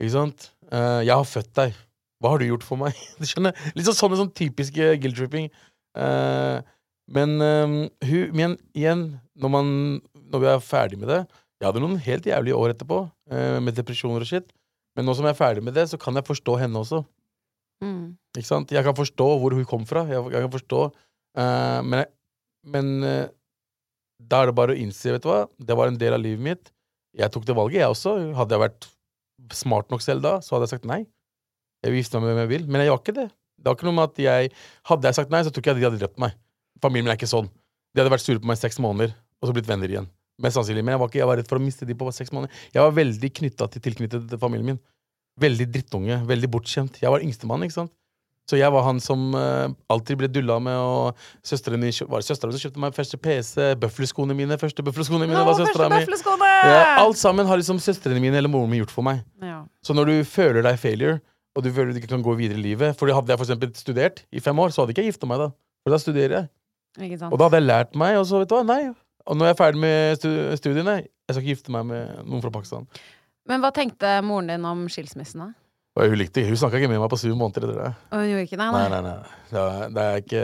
[0.00, 0.50] Ikke sant?
[0.72, 1.74] Uh, jeg har født deg.
[2.20, 2.92] Hva har du gjort for meg?
[3.18, 3.56] Du skjønner?
[3.74, 5.48] Litt sånn sånne sånn typiske guilt-tripping.
[5.96, 6.60] Uh,
[7.08, 9.68] men øh, hun Men igjen, når man
[10.32, 11.20] Når vi er ferdig med det
[11.60, 12.98] Jeg hadde noen helt jævlige år etterpå,
[13.32, 14.50] eh, med depresjoner og shit.
[14.96, 17.00] Men nå som jeg er ferdig med det, så kan jeg forstå henne også.
[17.84, 18.16] Mm.
[18.36, 18.72] Ikke sant?
[18.72, 20.04] Jeg kan forstå hvor hun kom fra.
[20.08, 20.82] Jeg, jeg kan forstå
[21.40, 22.04] eh, Men,
[22.64, 23.28] men eh,
[24.20, 26.44] da er det bare å innse, vet du hva, det var en del av livet
[26.44, 26.70] mitt.
[27.16, 28.14] Jeg tok det valget, jeg også.
[28.36, 28.88] Hadde jeg vært
[29.56, 31.02] smart nok selv da, så hadde jeg sagt nei.
[31.84, 32.68] Jeg vil gifte meg med hvem jeg vil.
[32.68, 33.28] Men jeg var ikke det.
[33.56, 34.50] Det var ikke noe med at jeg
[34.90, 36.36] Hadde jeg sagt nei, så tror ikke jeg de hadde drept meg.
[36.84, 37.48] Familien min er ikke sånn.
[37.92, 40.08] De hadde vært sure på meg i seks måneder, og så blitt venner igjen.
[40.42, 40.84] Mest sannsynlig.
[40.84, 42.64] Men jeg var, ikke, jeg var redd for å miste de på seks måneder.
[42.74, 44.82] Jeg var veldig knytta til tilknyttet til familien min.
[45.40, 46.18] Veldig drittunge.
[46.28, 47.00] Veldig bortskjemt.
[47.02, 47.94] Jeg var yngstemann, ikke sant.
[48.46, 52.28] Så jeg var han som uh, alltid ble dulla med, og søsteren min var det
[52.28, 56.04] søsteren som kjøpte meg første PC, bøfleskoene mine, første bøfleskoene mine Å, var søstera mi.
[56.06, 59.24] Ja, alt sammen har liksom søstrene mine eller moren min gjort for meg.
[59.42, 59.64] Ja.
[59.82, 61.18] Så når du føler deg failure,
[61.56, 63.70] og du føler du ikke kan gå videre i livet For hadde jeg for eksempel
[63.78, 65.50] studert i fem år, så hadde ikke jeg gifta meg da.
[65.82, 67.18] For da studerer jeg.
[67.26, 68.94] Og da hadde jeg lært meg, og så vet du hva, nei.
[69.26, 70.26] Og når jeg er ferdig med
[70.60, 72.86] studiene, jeg skal ikke gifte meg med noen fra Pakistan.
[73.46, 75.52] Men hva tenkte moren din om skilsmissen, da?
[75.96, 77.90] Og hun likte Hun snakka ikke med meg på syv måneder etter det.
[78.12, 78.66] Og hun gjorde ikke det?
[78.74, 79.14] Nei, nei, nei.
[79.50, 80.42] Det, er, det er ikke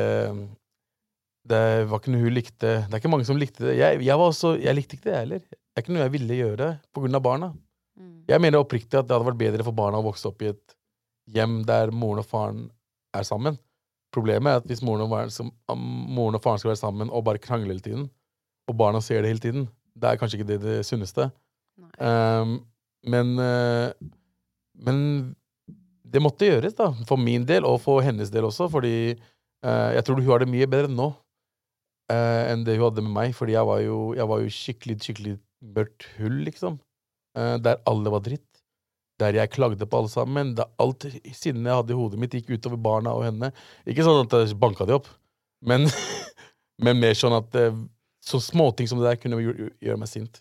[1.53, 2.71] Det var ikke noe hun likte.
[2.87, 3.75] Det er ikke mange som likte det.
[3.81, 5.43] Jeg, jeg var også Jeg likte ikke det, jeg heller.
[5.53, 7.51] Det er ikke noe jeg ville gjøre på grunn av barna.
[7.99, 8.15] Mm.
[8.31, 10.77] Jeg mener oppriktig at det hadde vært bedre for barna å vokse opp i et
[11.33, 12.65] hjem der moren og faren
[13.17, 13.61] er sammen.
[14.13, 17.25] Problemet er at hvis moren og, faren, som, moren og faren skal være sammen og
[17.29, 18.09] bare krangle hele tiden,
[18.71, 19.67] og barna ser det hele tiden,
[19.99, 21.29] det er kanskje ikke det, det sunneste.
[21.99, 22.61] Um,
[23.03, 23.91] men uh,
[24.73, 25.35] Men
[26.13, 26.91] det måtte gjøres, da.
[27.09, 30.51] For min del, og for hennes del også, fordi uh, jeg tror hun har det
[30.53, 33.35] mye bedre nå uh, enn det hun hadde med meg.
[33.37, 35.37] Fordi jeg var jo, jeg var jo skikkelig, skikkelig
[35.77, 36.81] mørkt hull, liksom.
[37.39, 38.49] Uh, der alle var dritt.
[39.21, 40.55] Der jeg klagde på alle sammen.
[40.59, 43.53] Da alt sinnet jeg hadde i hodet mitt, gikk utover barna og henne.
[43.89, 45.09] Ikke sånn at jeg banka de opp,
[45.65, 45.87] men,
[46.85, 47.61] men mer sånn at
[48.23, 50.41] så småting som det der kunne gjøre, meg sint.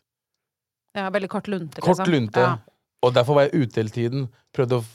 [0.96, 2.12] Ja, veldig kort lunte, Kort liksom.
[2.14, 2.40] lunte.
[2.44, 2.58] Ja.
[3.02, 4.28] Og derfor var jeg ute hele tiden.
[4.54, 4.86] Prøvde å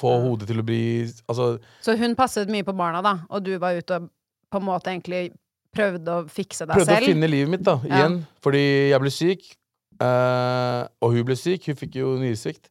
[0.00, 0.20] få Ja.
[0.24, 3.76] hodet til å bli Altså, Så hun passet mye på barna, da, og du var
[3.78, 4.08] ute og
[4.50, 5.32] på en måte egentlig
[5.74, 7.04] prøvde å fikse deg prøvde selv?
[7.06, 7.96] å finne livet mitt, da, Ja.
[8.08, 8.26] igjen.
[8.42, 9.56] Fordi jeg ble syk.
[10.00, 11.66] uh, og hun ble syk.
[11.66, 12.68] Hun fikk jo nyresvikt.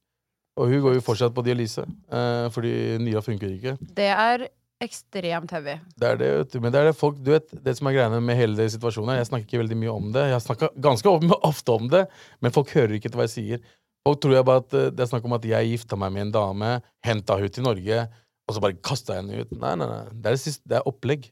[0.58, 1.80] Og hun går jo fortsatt på dialyse,
[2.12, 3.78] uh, fordi nyra funker ikke.
[3.96, 4.50] Det er
[4.84, 5.78] ekstremt heavy.
[6.00, 6.62] Det er det.
[6.62, 9.18] Men det er det folk Du vet, det som er greiene med hele den situasjonen
[9.18, 10.26] Jeg snakker ikke veldig mye om det.
[10.32, 11.14] Jeg snakker ganske
[11.52, 12.04] ofte om det,
[12.44, 13.64] men folk hører ikke til hva jeg sier.
[14.04, 16.28] Folk tror jeg bare at eh, det er snakk om at jeg gifta meg med
[16.28, 16.74] en dame,
[17.08, 18.02] henta hun til Norge,
[18.44, 19.54] og så bare kasta henne ut.
[19.56, 20.02] Nei, nei, nei.
[20.12, 21.30] Det er, det siste, det er opplegg.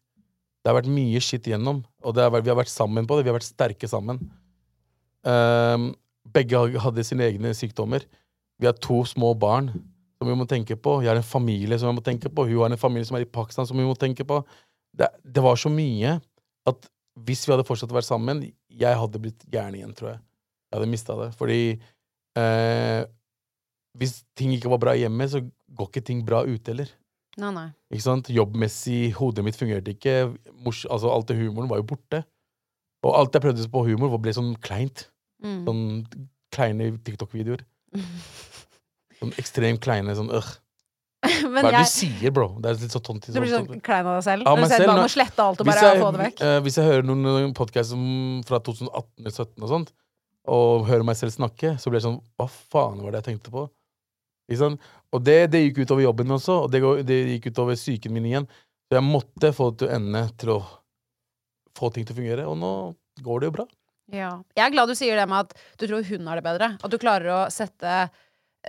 [0.61, 3.25] Det har vært mye skitt igjennom, og har vært, vi har vært sammen på det.
[3.25, 4.21] Vi har vært sterke sammen.
[5.27, 5.91] Um,
[6.31, 8.05] begge hadde sine egne sykdommer.
[8.61, 9.71] Vi har to små barn
[10.21, 10.99] som vi må tenke på.
[11.01, 12.43] Jeg har en familie som jeg må tenke på.
[12.45, 14.37] Hun har en familie som er i Pakistan, som vi må tenke på.
[14.93, 16.19] Det, det var så mye
[16.69, 16.91] at
[17.25, 20.19] hvis vi hadde fortsatt å være sammen, jeg hadde blitt gæren igjen, tror jeg.
[20.69, 21.31] Jeg hadde mista det.
[21.39, 21.57] Fordi
[22.37, 22.99] eh,
[23.97, 26.93] hvis ting ikke var bra hjemme, så går ikke ting bra ute heller.
[27.41, 27.65] Nei, nei.
[27.89, 28.29] Ikke sant?
[28.29, 30.15] Jobbmessig, hodet mitt fungerte ikke.
[30.61, 32.21] Mors, altså, alt det humoren var jo borte.
[33.01, 35.07] Og alt jeg prøvde på humor, ble sånn kleint.
[35.41, 35.61] Mm.
[35.65, 35.83] Sånn
[36.53, 37.65] kleine TikTok-videoer.
[39.21, 40.51] Sånn ekstremt kleine sånn øh.
[41.53, 42.47] Men Hva er det jeg, du sier, bro?
[42.57, 43.29] Det er litt så tonti.
[43.29, 44.47] du blir sånn klein av deg selv?
[44.47, 46.21] Ja, Når du ser selv, bare nå- må slette alt og bare jeg, få det
[46.23, 46.41] vekk?
[46.41, 48.07] Uh, hvis jeg hører noen podkaster
[48.47, 49.93] fra 2018-2017 og sånt,
[50.49, 53.53] og hører meg selv snakke, så blir jeg sånn Hva faen var det jeg tenkte
[53.53, 53.67] på?
[54.49, 54.89] Ikke sant?
[55.13, 58.47] Og det, det gikk utover jobben også, og det, det gikk utover psyken min igjen.
[58.89, 60.59] Så jeg måtte få det til å ende til å
[61.77, 62.71] få ting til å fungere, og nå
[63.21, 63.67] går det jo bra.
[64.11, 64.31] Ja.
[64.57, 66.73] Jeg er glad du sier det med at du tror hun har det bedre.
[66.81, 68.09] At du klarer å sette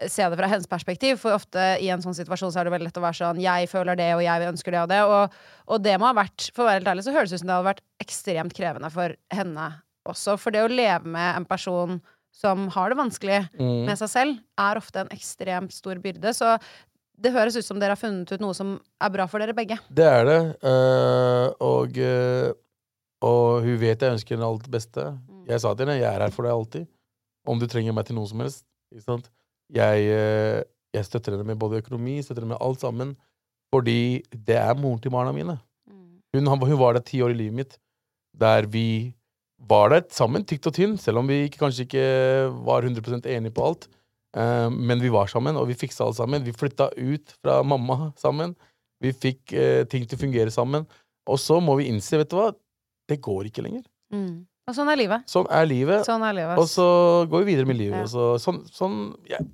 [0.08, 2.86] Se det fra hennes perspektiv, for ofte i en sånn situasjon så er det veldig
[2.88, 5.04] lett å være sånn 'jeg føler det, og jeg ønsker det og det'.
[5.04, 5.32] Og,
[5.68, 7.48] og det må ha vært, for å være helt ærlig, så høres det ut som
[7.48, 10.38] det hadde vært ekstremt krevende for henne også.
[10.38, 12.00] For det å leve med en person
[12.32, 13.84] som har det vanskelig Mm.
[13.84, 16.32] med seg selv, er ofte en ekstremt stor byrde.
[16.32, 16.58] Så
[17.20, 19.78] det høres ut som dere har funnet ut noe som er bra for dere begge.
[19.92, 20.56] Det er det.
[20.64, 22.52] Uh, og, uh,
[23.22, 25.18] og hun vet jeg ønsker henne alt det beste.
[25.46, 26.88] Jeg sa til henne jeg er her for deg alltid.
[27.46, 28.64] Om du trenger meg til noe som helst.
[28.90, 29.30] Ikke sant?
[29.72, 33.14] Jeg, eh, jeg støtter henne med både økonomi, støtter henne med alt sammen.
[33.72, 35.56] Fordi det er moren til barna mine.
[36.32, 37.74] Hun, hun var der ti år i livet mitt,
[38.36, 39.12] der vi
[39.68, 42.06] var der sammen, tykt og tynn, selv om vi ikke, kanskje ikke
[42.66, 43.88] var 100 enige på alt.
[44.32, 46.44] Uh, men vi var sammen, og vi fiksa alt sammen.
[46.44, 48.56] Vi flytta ut fra mamma sammen.
[49.02, 50.88] Vi fikk uh, ting til å fungere sammen.
[51.28, 52.50] Og så må vi innse, vet du hva,
[53.08, 53.84] det går ikke lenger.
[54.12, 54.42] Mm.
[54.68, 55.24] Og sånn er livet.
[55.30, 56.04] Sånn er livet.
[56.06, 56.58] Sånn er livet.
[56.62, 56.84] Og så
[57.30, 57.98] går vi videre med livet.
[57.98, 58.02] Ja.
[58.06, 58.96] og Så, sånn, sånn
[59.28, 59.46] jeg,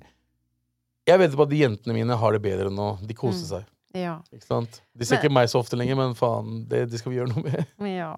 [1.09, 2.91] jeg vet på at de jentene mine har det bedre nå.
[3.05, 3.49] De koser Mm.
[3.49, 3.65] seg.
[3.97, 4.19] Ja.
[4.31, 4.81] Ikke sant?
[4.95, 7.33] De ser Men- ikke meg så ofte lenger, men faen, det, det skal vi gjøre
[7.33, 7.65] noe med.
[7.97, 8.15] ja.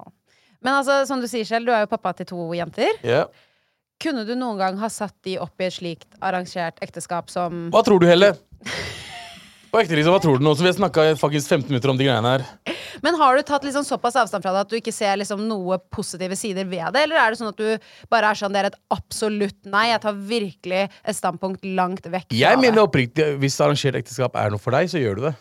[0.62, 2.92] Men altså, som du sier selv, du er jo pappa til to jenter.
[3.08, 3.24] Ja.
[4.02, 7.84] Kunne du noen gang ha satt de opp i et slikt arrangert ekteskap som Hva
[7.86, 8.34] tror du, Helle?
[9.72, 10.52] På ekte, liksom, hva tror du nå?
[10.58, 12.46] Så vi har snakka faktisk 15 minutter om de greiene her.
[13.04, 15.78] Men har du tatt liksom såpass avstand fra det at du ikke ser liksom noe
[15.92, 17.04] positive sider ved det?
[17.08, 17.78] Eller er det sånn at du
[18.12, 22.28] bare er sånn det er et absolutt nei, jeg tar virkelig et standpunkt langt vekk
[22.32, 25.36] fra Jeg mener oppriktig, hvis arrangert ekteskap er noe for deg, så gjør du det.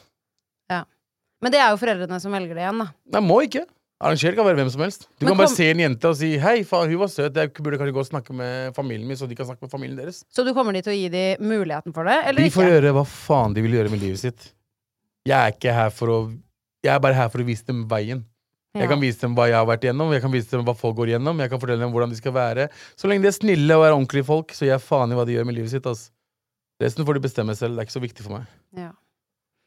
[1.40, 2.90] Men det er jo foreldrene som velger det igjen, da.
[3.14, 3.62] Nei, må ikke.
[4.00, 5.06] Arrangert kan være hvem som helst.
[5.16, 7.32] Du Men kan bare kom- se en jente og si 'hei, faen, hun var søt',
[7.34, 9.96] jeg burde kanskje gå og snakke med familien min, så de kan snakke med familien
[9.96, 10.22] deres.
[10.28, 12.72] Så du kommer dit til å gi dem muligheten for det, eller De får ikke?
[12.82, 14.52] gjøre hva faen de vil gjøre med livet sitt.
[15.24, 16.38] Jeg er ikke her for å
[16.84, 18.22] Jeg er bare her for å vise dem veien.
[18.78, 20.94] Jeg kan vise dem hva jeg har vært igjennom, jeg kan vise dem hva folk
[21.00, 22.68] går igjennom, jeg kan fortelle dem hvordan de skal være.
[22.94, 25.24] Så lenge de er snille og er ordentlige folk, så gir jeg faen i hva
[25.26, 25.88] de gjør med livet sitt.
[25.90, 26.04] ass.
[26.80, 27.74] Resten får de bestemme selv.
[27.74, 28.46] Det er ikke så viktig for meg.
[28.78, 28.92] Ja.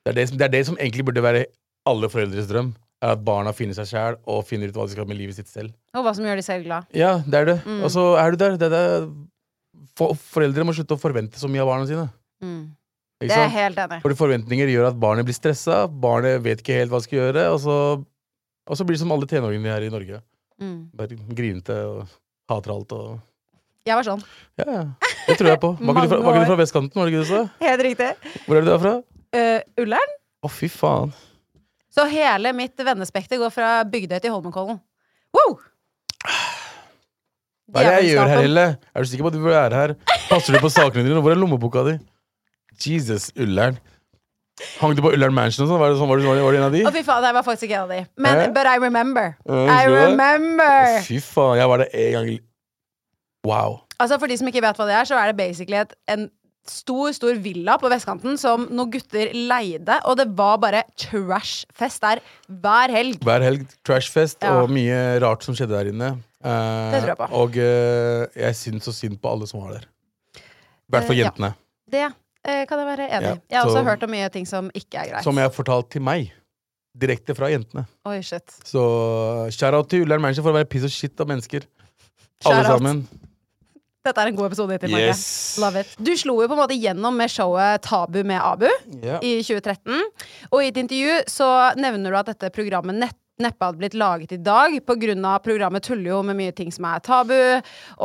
[0.04, 1.44] Det er det, som, det er det som egentlig burde være
[1.90, 2.72] alle foreldres drøm.
[3.04, 5.52] Er at barna finner seg sjæl og finner ut hva de skal med livet sitt
[5.52, 5.76] selv.
[5.92, 6.88] Og hva som gjør de selv glad.
[6.96, 7.58] Ja, det er det.
[7.68, 7.82] Mm.
[7.84, 8.56] Og så er du der.
[8.62, 8.86] Det er det.
[10.00, 12.08] For, foreldre må slutte å forvente så mye av barna sine.
[12.44, 12.64] Mm.
[13.32, 14.00] Det er helt enig.
[14.04, 17.46] Fordi forventninger gjør at barnet blir stressa, barnet vet ikke helt hva det skal gjøre,
[17.54, 17.78] og så,
[18.68, 20.22] og så blir det som alle tenåringene her i Norge.
[20.62, 20.80] Mm.
[20.98, 22.04] Bare grinete og
[22.52, 23.08] hater alt og
[23.88, 24.22] Jeg var sånn.
[24.62, 24.84] Ja, ja.
[25.28, 25.74] Det tror jeg på.
[25.80, 27.42] Var ikke du fra, var ikke du fra vestkanten, var det ikke du sa?
[27.64, 28.10] Helt riktig.
[28.46, 28.94] Hvor er du fra?
[29.34, 30.16] Uh, Ullern?
[30.44, 31.14] Å, fy faen.
[31.94, 34.80] Så hele mitt vennespekter går fra Bygdøy til Holmenkollen.
[35.36, 35.60] Wow!
[37.74, 38.42] Hva er det jeg gjør her.
[38.44, 38.66] Helle?
[38.94, 39.94] Er du sikker på at du bør være her?
[40.30, 41.22] Passer du på sakene dine?
[41.24, 41.96] Hvor er lommeboka di?
[42.88, 43.78] Jesus, Ullern.
[44.80, 45.80] Hang du på Ullern Mansion og sånn?
[45.82, 46.10] Var, det sånn?
[46.12, 46.84] var, det, var, det, var det en av de?
[46.86, 48.02] Å, fy faen, jeg var faktisk ikke en av de.
[48.22, 48.52] Men, Eh?
[48.54, 49.32] but I remember.
[49.50, 51.00] Eh, I remember!
[51.08, 52.30] Fy faen, jeg var det en gang.
[53.48, 53.80] Wow.
[54.00, 56.30] Altså For de som ikke vet hva det er, så er det basically et, en
[56.70, 62.22] stor stor villa på vestkanten som noen gutter leide, og det var bare trashfest der
[62.48, 63.18] hver helg.
[63.26, 64.62] Hver helg trashfest Ja.
[64.62, 66.14] og mye rart som skjedde der inne.
[66.44, 67.28] Eh, Det tror jeg på.
[67.42, 69.90] Og eh, jeg syns så synd på alle som var der.
[70.40, 71.52] I hvert fall jentene.
[71.56, 71.60] ja.
[71.94, 73.34] Det eh, kan jeg være enig i.
[73.34, 75.24] Ja, Jeg har også hørt om mye ting som ikke er greit.
[75.24, 76.32] Som jeg har fortalt til meg.
[76.94, 77.88] Direkte fra jentene.
[78.06, 78.54] Oi, shit.
[78.68, 78.82] Så
[79.56, 81.66] shout-out til Ullern Manager for å være piss og shit av mennesker.
[82.44, 82.74] Alle Shout-out.
[82.76, 83.06] sammen.
[84.04, 85.14] Dette er en god episode til Marke.
[85.14, 85.24] Yes.
[85.64, 85.92] Love it.
[85.96, 89.24] Du slo jo på en måte gjennom med showet Tabu med Abu yeah.
[89.24, 90.02] i 2013.
[90.52, 91.48] Og i et intervju så
[91.80, 95.42] nevner du at dette programmet nett neppe hadde blitt laget i dag, på grunn av
[95.46, 97.36] programmet tuller jo med mye ting som er tabu,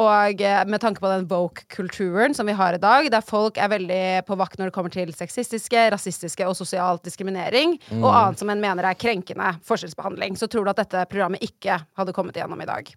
[0.02, 3.70] og eh, med tanke på den woke-kulturen som vi har i dag, der folk er
[3.72, 8.02] veldig på vakt når det kommer til sexistiske, rasistiske og sosial diskriminering, Mm.
[8.04, 11.78] og annet som en mener er krenkende forskjellsbehandling, så tror du at dette programmet ikke
[11.96, 12.90] hadde kommet igjennom i dag.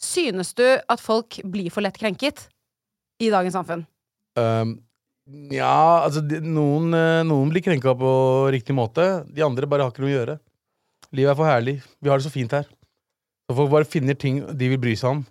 [0.00, 2.48] Synes du at folk blir for lett krenket
[3.22, 3.86] i dagens samfunn?
[4.36, 4.74] Um,
[5.54, 8.10] ja, altså de, noen, eh, noen blir krenka på
[8.52, 9.24] riktig måte.
[9.32, 10.38] De andre bare har ikke noe å gjøre.
[11.14, 11.76] Livet er for herlig.
[12.02, 12.66] Vi har det så fint her.
[13.44, 15.24] Så folk bare finner ting de vil bry seg om.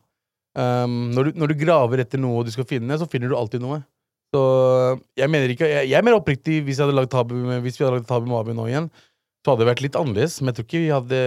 [0.54, 3.63] Um, når, du, når du graver etter noe du skal finne, så finner du alltid
[3.63, 3.82] noe.
[4.34, 4.41] Så
[5.17, 7.86] jeg mener ikke Jeg, jeg mer oppriktig, hvis, jeg hadde lagd tabu med, hvis vi
[7.86, 8.89] hadde lagd tabu med Abu nå igjen,
[9.43, 10.39] så hadde det vært litt annerledes.
[10.41, 11.22] Men jeg tror ikke vi hadde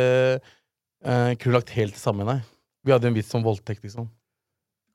[1.06, 2.40] uh, kunne lagt helt det samme, nei.
[2.86, 4.08] Vi hadde en vits om voldtekt, liksom.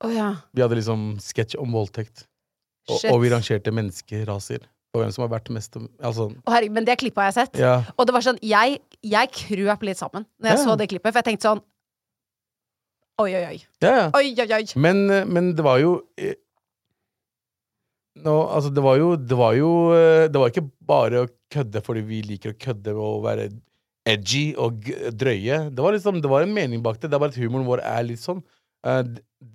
[0.02, 0.28] Å ja.
[0.52, 2.26] Vi hadde liksom sketsj om voldtekt.
[2.90, 4.64] Og, og vi rangerte menneskeraser.
[4.92, 7.58] Og hvem som har vært mest Altså, herregud, men det klippet har jeg sett.
[7.62, 7.74] ja.
[7.96, 10.64] Og det var sånn, jeg, jeg krøp litt sammen når jeg Ja.
[10.66, 11.62] så det klippet, for jeg tenkte sånn
[13.20, 13.58] Oi, oi, oi.
[13.84, 14.06] ja, ja.
[14.16, 14.64] Oi, oi, oi.
[14.80, 15.98] Men, eh, men det var jo
[18.24, 21.82] no, altså det var jo Det var jo eh, Det var ikke bare å kødde
[21.84, 23.50] fordi vi liker å kødde og være
[24.08, 24.80] edgy og
[25.14, 25.58] drøye.
[25.70, 27.10] Det var liksom Det var en mening bak det.
[27.12, 28.40] Det er bare at humoren vår er litt sånn.
[28.88, 29.02] Eh,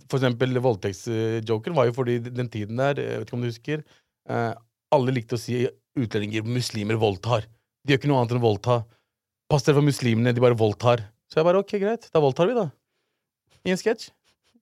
[0.08, 3.82] for eksempel voldtektsjoken var jo fordi den tiden der, jeg vet ikke om du husker
[4.30, 4.54] eh,
[4.96, 5.66] Alle likte å si
[5.98, 7.48] utlendinger, muslimer, voldtar.
[7.84, 8.82] De gjør ikke noe annet enn å voldta.
[9.52, 11.06] Pass dere for muslimene, de bare voldtar.
[11.28, 12.70] Så jeg bare ok, greit, da voldtar vi, da.
[13.68, 14.12] I en sketsj.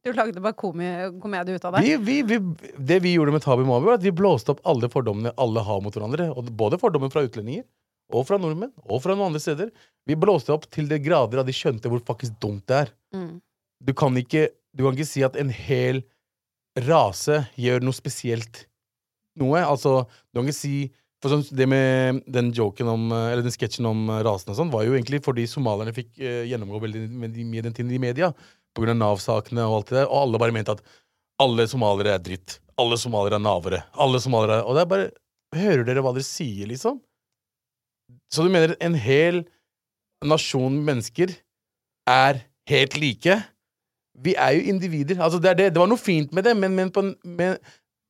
[0.05, 0.85] Du lagde bare komi
[1.21, 1.81] komedie ut av det.
[1.81, 4.89] Vi, vi, vi, det vi gjorde med Tabi Mabi, var at vi blåste opp alle
[4.93, 6.27] fordommene alle har mot hverandre.
[6.53, 7.65] Både fordommen fra utlendinger,
[8.13, 9.71] og fra nordmenn, og fra noen andre steder.
[10.05, 12.93] Vi blåste opp til det grader at de skjønte hvor faktisk dumt det er.
[13.17, 13.39] Mm.
[13.81, 16.03] Du kan ikke, du kan ikke si at en hel
[16.85, 18.65] rase gjør noe spesielt
[19.41, 19.61] noe.
[19.65, 20.75] Altså, du kan ikke si
[21.23, 24.57] for sånn, Det med den joken om, eh, eller den sketsjen om eh, rasen og
[24.59, 27.05] sånn, var jo egentlig fordi somalierne fikk eh, gjennomgå veldig
[27.47, 28.29] mye den tiden i media.
[28.75, 30.09] Av Nav-sakene og alt det der.
[30.11, 30.81] Og alle bare mente at
[31.41, 32.59] alle somaliere er dritt.
[32.77, 33.79] Alle somaliere er navere.
[33.95, 35.11] Alle somaliere er Og det er bare
[35.55, 36.97] Hører dere hva dere sier, liksom?
[38.33, 39.45] Så du mener en hel
[40.25, 41.31] nasjon mennesker
[42.11, 43.37] er helt like?
[44.19, 45.21] Vi er jo individer.
[45.23, 45.69] Altså, det, er det.
[45.75, 47.55] det var noe fint med det, men, men, på, en- men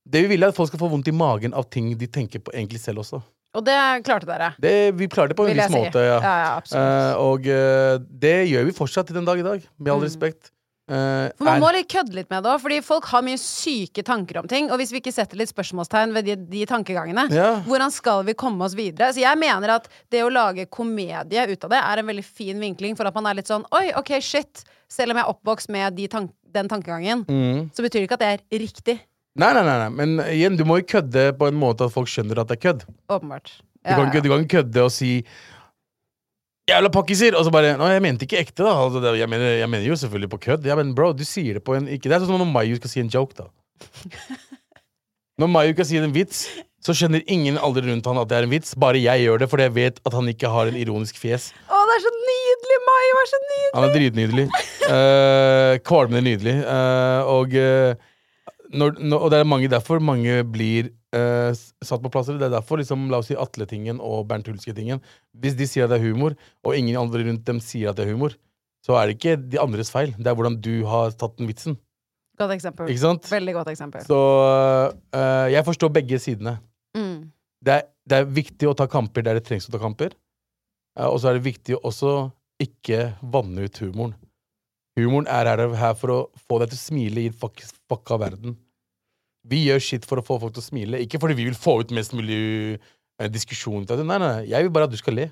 [0.08, 2.40] det vi vil, er at folk skal få vondt i magen av ting de tenker
[2.40, 3.22] på egentlig selv også.
[3.56, 4.52] Og det klarte dere.
[4.60, 5.78] Det, vi klarte det på en viss si.
[5.78, 6.18] måte, ja.
[6.20, 6.58] Ja, ja.
[6.76, 10.06] Eh, og uh, det gjør vi fortsatt til den dag i dag, med all Mm.
[10.10, 10.52] respekt.
[10.88, 13.40] Uh, For man er- må litt kødde litt med det òg, fordi folk har mye
[13.42, 14.68] syke tanker om ting.
[14.70, 17.62] Og hvis vi ikke setter litt spørsmålstegn ved de, de tankegangene, Ja.
[17.66, 19.10] hvordan skal vi komme oss videre?
[19.16, 22.60] Så jeg mener at det å lage komedie ut av det er en veldig fin
[22.60, 24.64] vinkling for at man er litt sånn oi, ok, shit.
[24.88, 27.72] Selv om jeg er oppvokst med de tank den tankegangen, Mm.
[27.74, 29.00] så betyr det ikke at det er riktig.
[29.36, 32.08] Nei, nei, nei, nei, men igjen, du må jo kødde på en måte at folk
[32.08, 32.86] skjønner at det er kødd.
[33.12, 33.58] Åpenbart.
[33.84, 35.12] Du, kan ikke, du kan ikke kødde og si
[36.66, 37.36] Jævla pakkiser!
[37.38, 38.72] Og så bare Nå, jeg mente ikke ekte, da.
[38.74, 40.66] Altså, det, jeg, mener, jeg mener jo selvfølgelig på kødd.
[40.66, 42.80] Ja, men bro, du sier det på en ikke, Det er sånn som når Mayu
[42.80, 43.52] skal si en joke, da.
[45.42, 46.46] Når Mayu skal si en vits,
[46.80, 48.72] så skjønner ingen aldri rundt han at det er en vits.
[48.80, 51.50] Bare jeg gjør det, fordi jeg vet at han ikke har en ironisk fjes.
[51.68, 52.78] Å, det er så nydelig!
[52.88, 53.72] Mayu er så nydelig!
[53.74, 54.46] Han er dritnydelig.
[54.86, 56.56] Uh, kvalmende nydelig.
[56.64, 58.14] Uh, og, eh,
[58.76, 62.38] når, når, og det er mange derfor mange blir eh, satt på plasser.
[62.40, 65.02] Det er derfor liksom, la oss si Atle-tingen og Bernt Hulske-tingen.
[65.40, 66.36] Hvis de sier at det er humor,
[66.66, 68.36] og ingen andre rundt dem sier at det er humor,
[68.86, 70.14] så er det ikke de andres feil.
[70.18, 71.80] Det er hvordan du har tatt den vitsen.
[72.38, 72.92] Godt eksempel.
[72.92, 73.30] Ikke sant?
[73.32, 74.04] Veldig godt eksempel.
[74.06, 74.20] Så
[75.16, 76.58] eh, jeg forstår begge sidene.
[76.98, 77.32] Mm.
[77.66, 80.14] Det er, det er viktig å ta kamper der det trengs å ta kamper.
[81.00, 82.18] Eh, og så er det viktig også
[82.62, 84.16] ikke vanne ut humoren.
[85.00, 88.56] Humoren er her, her for å få deg til å smile i fuck, fucka verden.
[89.46, 91.78] Vi gjør shit for å få folk til å smile, ikke fordi vi vil få
[91.84, 92.40] ut mest mulig
[92.80, 93.86] eh, diskusjon.
[93.86, 95.30] Nei, nei, nei, jeg vil bare at du skal le.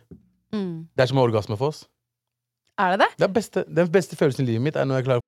[0.53, 0.85] Mm.
[0.93, 1.87] Det er som en orgasme for oss.
[2.77, 3.09] Er det det?
[3.17, 5.21] Det er beste, den beste følelsen i livet mitt er når jeg klarer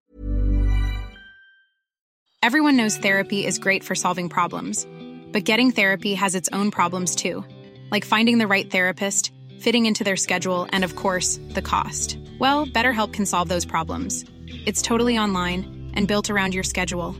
[2.45, 4.85] Everyone knows therapy is great for solving problems,
[5.33, 7.43] but getting therapy has its own problems too,
[7.91, 12.19] like finding the right therapist, fitting into their schedule, and of course, the cost.
[12.39, 14.25] Well, BetterHelp can solve those problems.
[14.67, 17.15] It's totally online and built around your schedule.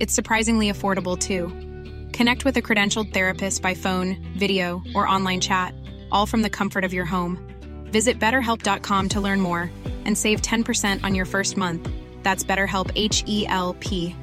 [0.00, 1.48] It's surprisingly affordable too.
[2.16, 5.74] Connect with a credentialed therapist by phone, video, or online chat,
[6.10, 7.38] all from the comfort of your home.
[7.92, 9.70] Visit betterhelp.com to learn more
[10.06, 11.88] and save 10% on your first month.
[12.22, 14.16] That's BetterHelp H E L P.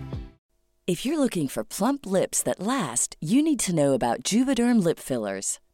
[0.88, 5.00] If you're looking for plump lips that last, you need to know about Juvederm lip
[5.00, 5.60] fillers.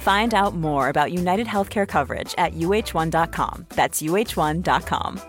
[0.00, 3.66] Find out more about United Healthcare coverage at uh1.com.
[3.74, 5.20] That's uh1.com.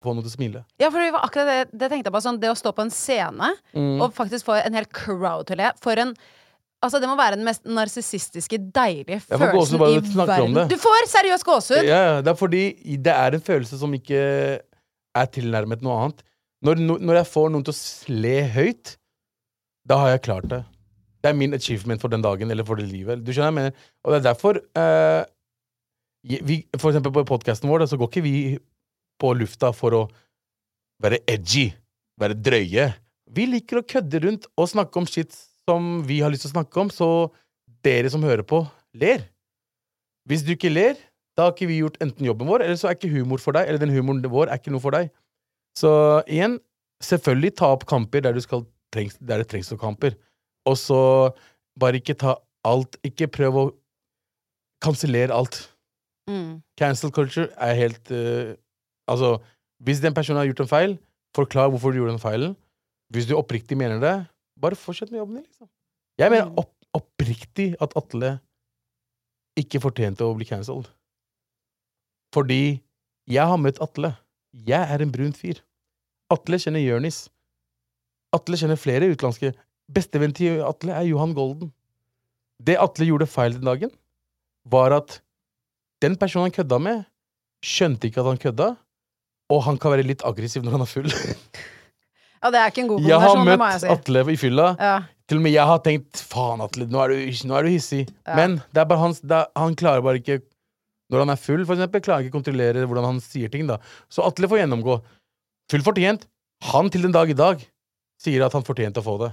[0.00, 0.60] få noe til å smile.
[0.80, 2.20] Ja, for det var akkurat det, det tenkte jeg på.
[2.24, 3.98] Sånn, det å stå på en scene Mm.
[4.00, 5.72] og faktisk få en hel crowd til å le.
[5.82, 6.14] For en
[6.80, 10.54] Altså, det må være den mest narsissistiske, deilige følelsen i verden.
[10.56, 10.62] det.
[10.70, 11.84] Du får seriøst gåsehud!
[11.84, 12.62] Ja, ja, det er fordi
[12.96, 14.16] det er en følelse som ikke
[15.14, 16.22] er tilnærmet noe annet.
[16.64, 18.94] Når, når jeg får noen til å le høyt,
[19.84, 20.62] da har jeg klart det.
[21.20, 23.20] Det er min achievement for den dagen, eller for det livet.
[23.24, 23.86] Du skjønner jeg mener?
[24.04, 25.22] Og det er derfor uh,
[26.24, 28.34] vi, For eksempel på podkasten vår, så går ikke vi
[29.20, 30.02] på lufta for å
[31.00, 31.70] være edgy,
[32.20, 32.88] være drøye.
[33.30, 35.36] Vi liker å kødde rundt og snakke om shit
[35.68, 37.28] som vi har lyst til å snakke om, så
[37.84, 38.62] dere som hører på,
[39.00, 39.22] ler.
[40.28, 40.98] Hvis du ikke ler,
[41.36, 43.68] da har ikke vi gjort enten jobben vår, eller så er ikke humor for deg,
[43.68, 45.12] eller den humoren vår er ikke noe for deg.
[45.78, 45.90] Så
[46.26, 46.58] igjen,
[47.04, 50.16] selvfølgelig ta opp kamper der, skal, der det trengs noen kamper.
[50.68, 51.00] Og så
[51.80, 52.34] bare ikke ta
[52.68, 53.62] alt Ikke prøv å
[54.84, 55.62] kansellere alt.
[56.28, 56.60] Mm.
[56.78, 58.52] Cancel culture er helt uh,
[59.10, 59.38] Altså,
[59.82, 60.92] hvis den personen har gjort en feil,
[61.34, 62.52] forklar hvorfor du gjorde den feilen.
[63.10, 64.12] Hvis du oppriktig mener det,
[64.60, 65.68] bare fortsett med jobben din, liksom.
[66.20, 66.58] Jeg mener Mm.
[66.62, 68.36] opp, oppriktig at Atle
[69.58, 70.86] ikke fortjente å bli cancelled.
[72.34, 72.80] Fordi
[73.26, 74.12] jeg har møtt Atle.
[74.54, 75.58] Jeg er en brun fyr.
[76.30, 77.24] Atle kjenner Jørnis.
[78.36, 79.54] Atle kjenner flere utenlandske.
[79.90, 81.72] Bestevennen til Atle er Johan Golden.
[82.62, 83.90] Det Atle gjorde feil den dagen,
[84.68, 85.18] var at
[86.04, 87.02] den personen han kødda med,
[87.64, 88.68] skjønte ikke at han kødda,
[89.50, 91.12] og han kan være litt aggressiv når han er full.
[92.40, 93.88] Ja, det er ikke en god Jeg har møtt jeg si.
[93.92, 94.68] Atle i fylla.
[94.80, 94.92] Ja.
[95.28, 98.06] Til og med jeg har tenkt faen, Atle, nå er du, nå er du hissig.
[98.24, 98.36] Ja.
[98.38, 100.38] Men det er bare hans, er, han klarer bare ikke
[101.12, 103.66] Når han er full, for eksempel, klarer han ikke å kontrollere hvordan han sier ting.
[103.68, 103.76] da
[104.08, 104.96] Så Atle får gjennomgå.
[105.74, 106.24] Full fortjent.
[106.70, 107.60] Han til den dag i dag
[108.20, 109.30] sier at han fortjente å få det.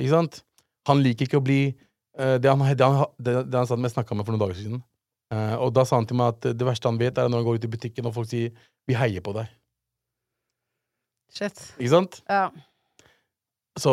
[0.00, 0.42] Ikke sant?
[0.88, 1.60] Han liker ikke å bli
[2.18, 4.60] uh, det, han, det, han, det, det han sa med snakka med for noen dager
[4.60, 4.82] siden.
[5.32, 7.48] Uh, og da sa han til meg at det verste han vet, er når han
[7.48, 8.52] går ut i butikken og folk sier
[8.88, 9.50] 'vi heier på deg'.
[11.32, 11.60] Shit.
[11.78, 12.20] Ikke sant?
[12.28, 12.50] Ja.
[13.80, 13.92] Så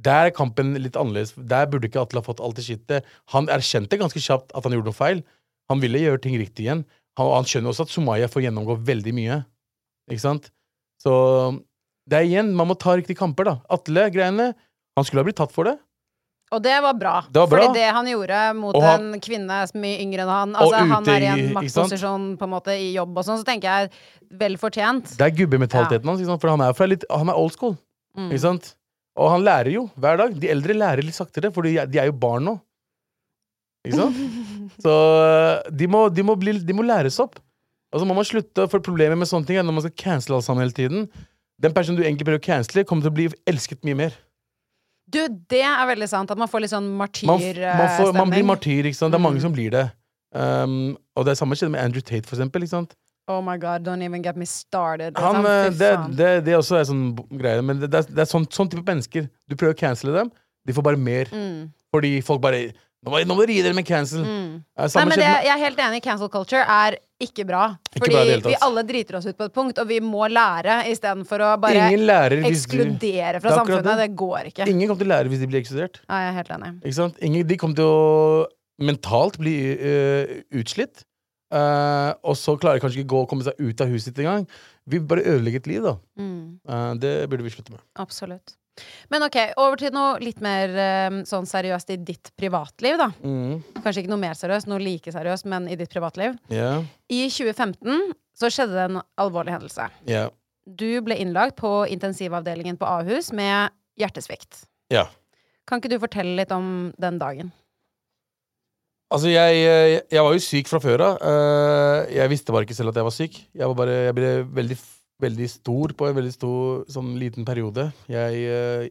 [0.00, 1.34] der er kampen litt annerledes.
[1.36, 3.08] Der burde ikke Atle ha fått alt det skittet.
[3.34, 5.20] Han erkjente ganske kjapt at han gjorde noe feil.
[5.68, 6.86] Han ville gjøre ting riktig igjen.
[7.20, 9.42] Han, han skjønner også at Sumaya får gjennomgå veldig mye.
[10.08, 10.48] Ikke sant?
[11.00, 11.12] Så
[12.08, 13.54] det er igjen, man må ta riktige kamper, da.
[13.72, 14.50] Atle-greiene
[15.00, 15.76] Han skulle ha blitt tatt for det.
[16.50, 17.12] Og det var bra.
[17.30, 17.60] Det var bra.
[17.62, 21.22] Fordi det han gjorde mot han- en kvinne mye yngre enn han Altså Han er
[21.22, 23.90] i en maktposisjon på en måte i jobb og sånn, så tenker jeg
[24.40, 25.12] vel fortjent.
[25.16, 27.76] Det er gubbementaliteten hans, for han er, fra litt, han er old school.
[28.18, 28.30] Mm.
[28.32, 28.74] Ikke sant?
[29.16, 30.34] Og han lærer jo hver dag.
[30.40, 32.60] De eldre lærer litt saktere, for de, er- jo barn nå.
[33.86, 34.16] Ikke sant?
[34.84, 34.92] Så
[35.70, 37.38] de må, de, må bli, de må læres opp.
[37.92, 40.36] Og så må man slutte, for Problemet med sånne ting er når man skal cancele
[40.36, 41.08] alle sammen hele tiden.
[41.60, 44.14] Den personen du egentlig prøver å cancele, kommer til å bli elsket mye mer.
[45.10, 45.18] Du,
[45.50, 46.30] det er veldig sant.
[46.30, 47.40] At man får litt sånn Man, man,
[47.98, 48.84] får, man blir martyr.
[48.90, 49.12] ikke sant?
[49.14, 49.46] Det er mange Mm.
[49.48, 49.86] som blir det.
[50.32, 52.62] Um, og det er samme skjedde med Andrew Tate, for eksempel.
[52.62, 52.94] Ikke sant?
[53.30, 55.16] Oh my god, don't even get me started.
[55.18, 56.14] Han, Liksom, øh, det, faen.
[56.18, 57.02] det, det også er sånn
[57.38, 59.28] greie, men det, det er, det er sånn, sånn type mennesker.
[59.48, 60.30] Du prøver å cancele dem,
[60.66, 61.30] de får bare mer.
[61.34, 64.24] Mm, Fordi folk bare Nå må, nå må dere gi dere med cancel.
[64.26, 64.48] mm.
[64.76, 66.02] Nei, men det, jeg er helt enig.
[66.04, 67.62] Cancel culture er ikke bra.
[67.94, 70.82] Ikke Fordi bra vi alle driter oss ut på et punkt, og vi må lære
[70.92, 73.88] istedenfor å bare Ingen lærer ekskludere fra Det samfunnet.
[73.88, 73.96] det.
[74.02, 74.68] Det går ikke.
[74.68, 76.02] Ingen kommer til å lære hvis de blir ekskludert.
[76.04, 76.72] Ja, jeg er helt enig.
[77.30, 78.46] Ingen, de kommer til å
[78.90, 81.04] mentalt bli uh, utslitt.
[81.50, 84.20] Uh, og så klarer de kanskje ikke gå og komme seg ut av huset sitt
[84.22, 84.44] engang.
[84.86, 85.96] Vi bare ødelegger et liv, da.
[86.20, 87.80] Mm, Uh, det burde vi slutte med.
[87.98, 88.59] absolutt.
[89.12, 93.10] Men ok, over til noe litt mer eh, sånn seriøst i ditt privatliv, da.
[93.20, 93.60] Mm.
[93.82, 96.36] Kanskje ikke noe mer seriøst, noe like seriøst, men i ditt privatliv.
[96.52, 96.86] Yeah.
[97.12, 99.90] I 2015 så skjedde det en alvorlig hendelse.
[100.08, 100.30] Yeah.
[100.64, 104.66] Du ble innlagt på intensivavdelingen på Ahus med hjertesvikt.
[104.92, 105.08] ja.
[105.68, 107.52] Kan ikke du fortelle litt om den dagen?
[109.10, 111.20] Altså, jeg, jeg, jeg var jo syk fra før av.
[111.30, 113.38] Eh, jeg visste bare ikke selv at jeg var syk.
[113.54, 114.76] Jeg, var bare, jeg ble veldig,
[115.22, 117.90] veldig stor på en veldig stor, sånn liten periode.
[118.10, 118.88] Jeg, eh,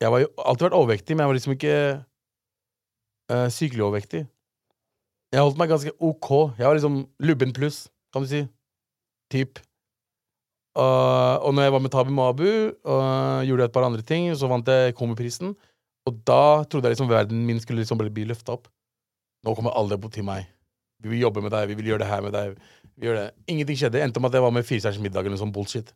[0.00, 1.74] jeg jo alltid vært overvektig, men jeg var liksom ikke
[3.30, 4.22] uh, sykelig overvektig.
[5.30, 6.30] Jeg holdt meg ganske ok.
[6.58, 8.40] Jeg var liksom lubben pluss, kan du si.
[9.30, 9.60] Typ.
[10.78, 14.30] Uh, og når jeg var med Tabi Mabu, uh, gjorde jeg et par andre ting,
[14.34, 15.52] så vant jeg Komiprisen.
[16.08, 18.70] Og da trodde jeg liksom verden min skulle liksom bli løfta opp.
[19.44, 20.48] Nå kommer alle bort til meg.
[21.00, 22.56] Vi vil jobbe med deg, vi vil gjøre det her med deg.
[23.00, 23.26] Vi gjør det.
[23.48, 24.04] Ingenting skjedde.
[24.04, 25.88] Endte med at jeg var med Firestjerners middag eller sånn bullshit.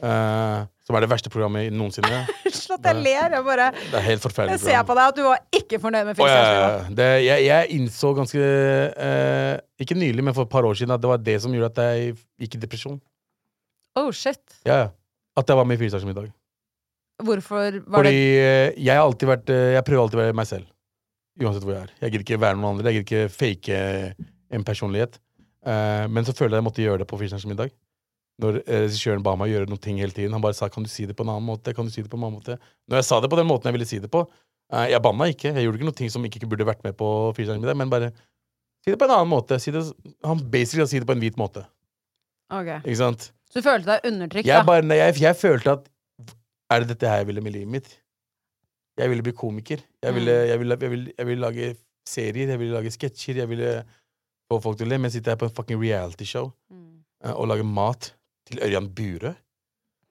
[0.00, 2.22] Uh, som er det verste programmet noensinne.
[2.56, 4.56] Slått jeg ler, jeg bare Det er helt forferdelig.
[4.56, 6.70] Jeg ser på deg at du var ikke fornøyd med ja.
[6.88, 11.04] Det, jeg, jeg innså ganske uh, Ikke nylig, men for et par år siden at
[11.04, 12.98] det var det som gjorde at jeg gikk i depresjon.
[14.00, 14.40] Oh shit.
[14.64, 14.90] Ja, ja.
[15.38, 16.32] At jeg var med i Firestjerners middag.
[17.20, 20.38] Hvorfor var Fordi det Fordi jeg har alltid vært eh, Jeg prøver alltid å være
[20.40, 20.70] meg selv.
[21.40, 21.92] Uansett hvor jeg er.
[22.00, 22.88] Jeg gidder ikke være noen andre.
[22.88, 23.80] Jeg gidder ikke fake
[24.56, 25.20] en personlighet.
[25.66, 27.72] Eh, men så føler jeg jeg måtte gjøre det på Firestjerners middag.
[28.40, 30.32] Når eh, regissøren ba meg gjøre noen ting hele tiden.
[30.32, 31.74] Han bare sa 'kan du si det på en annen måte'?
[31.76, 32.56] Kan du si det på en annen måte?
[32.88, 34.22] Når jeg sa det på den måten jeg ville si det på
[34.72, 35.52] uh, Jeg banna ikke.
[35.52, 38.12] Jeg gjorde ikke noen ting som ikke burde vært med på Firestjerners middag, men bare
[38.84, 39.58] si det på en annen måte.
[39.60, 39.84] Si det,
[40.24, 41.66] han basically si det på en hvit måte.
[42.50, 42.70] Ok.
[42.86, 43.32] Ikke sant?
[43.50, 44.64] Så du følte deg undertrykt, Jeg, da?
[44.64, 45.86] bare, nei, jeg, jeg følte at
[46.70, 47.98] Er det dette her jeg ville med livet mitt?
[48.96, 49.80] Jeg ville bli komiker.
[50.02, 50.48] Jeg ville, Mm.
[50.48, 53.84] jeg ville, jeg ville, jeg ville lage serier, jeg ville lage sketsjer, jeg ville
[54.50, 54.98] få folk til å le.
[55.02, 57.00] Men sitter her på en fucking realityshow Mm.
[57.24, 58.10] uh, og lager mat
[58.50, 59.34] til Ørjan Burøe.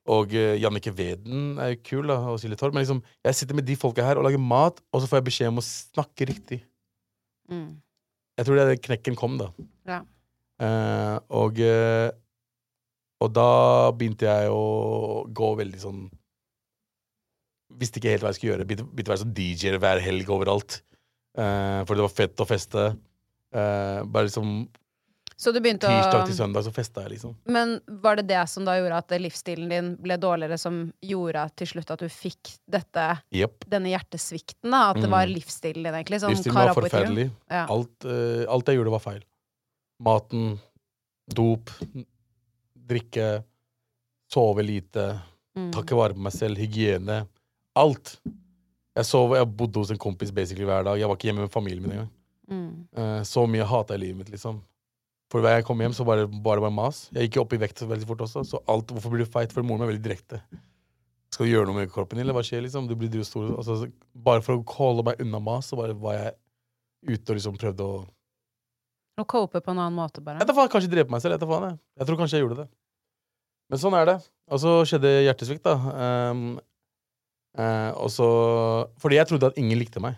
[0.10, 2.74] Og uh, Jannike Veden er jo kul, da, og Silje Torp.
[2.74, 5.28] Men liksom, jeg sitter med de folka her og lager mat, og så får jeg
[5.30, 6.64] beskjed om å snakke riktig.
[7.52, 7.78] Mm.
[8.40, 9.52] Jeg tror det er det knekken kom, da.
[9.90, 10.00] Ja.
[10.60, 12.10] Uh, og uh,
[13.24, 16.02] Og da begynte jeg å gå veldig sånn
[17.80, 18.66] Visste ikke helt hva jeg skulle gjøre.
[18.68, 20.80] Begynte, begynte å være sånn DJ-er hver helg overalt.
[21.38, 22.86] Uh, for det var fett å feste.
[23.56, 24.68] Eh, bare liksom
[25.40, 27.36] Så du begynte tirsdag til søndag så festa jeg, liksom.
[27.48, 31.68] Men var det det som da gjorde at livsstilen din ble dårligere, som gjorde til
[31.72, 33.64] slutt at du fikk dette yep.
[33.72, 34.90] denne hjertesvikten, da?
[34.92, 35.16] At det Mm.
[35.16, 36.20] var livsstilen din, egentlig?
[36.20, 37.32] Sånn Livsstilen var forferdelig.
[37.50, 37.66] Ja.
[37.72, 39.24] Alt, uh, alt jeg gjorde, var feil.
[40.04, 40.60] Maten,
[41.34, 41.72] dop,
[42.76, 43.44] drikke,
[44.32, 45.22] sove lite,
[45.56, 45.72] Mm.
[45.72, 47.28] ta ikke vare på meg selv, hygiene.
[47.76, 48.18] Alt.
[48.96, 51.00] Jeg sov, jeg bodde hos en kompis basically hver dag.
[51.00, 52.10] Jeg var ikke hjemme med familien min engang.
[52.50, 52.88] Mm.
[52.98, 54.60] Eh, så mye hata jeg livet mitt, liksom.
[55.30, 57.04] For hver gang jeg kom hjem, så var det bare, bare mas.
[57.14, 59.54] Jeg gikk jo opp i vekt veldig fort også, så alt Hvorfor blir du feit?
[59.54, 60.42] For moren min er veldig direkte.
[61.30, 62.88] Skal du gjøre noe med kroppen din, eller hva skjer, liksom?
[62.90, 63.52] Du blir stor.
[63.54, 66.34] Altså, bare for å holde meg unna mas, så bare var jeg
[67.14, 68.00] ute og liksom prøvde å
[69.20, 70.40] Å cope på en annen måte, bare.
[70.42, 71.36] Etter faen, kanskje drepe meg selv.
[71.36, 71.78] Etter faen, jeg.
[72.00, 72.68] jeg tror kanskje jeg gjorde det.
[73.70, 74.16] Men sånn er det.
[74.50, 75.76] Og så skjedde hjertesvikt, da.
[76.32, 76.46] Um,
[77.60, 78.30] uh, og så
[79.04, 80.18] Fordi jeg trodde at ingen likte meg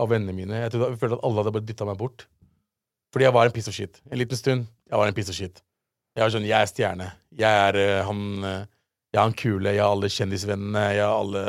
[0.00, 0.56] av vennene mine.
[0.64, 2.26] Jeg, trodde, jeg følte at alle hadde bare dytta meg bort.
[3.14, 4.00] Fordi jeg var en piss og shit.
[4.10, 4.64] En liten stund.
[4.90, 5.60] Jeg var en piss og shit.
[6.14, 7.06] Jeg var sånn, jeg er stjerne.
[7.38, 8.64] Jeg er uh, han uh,
[9.14, 9.70] Jeg er han kule.
[9.74, 10.82] Jeg har alle kjendisvennene.
[10.96, 11.44] Jeg har alle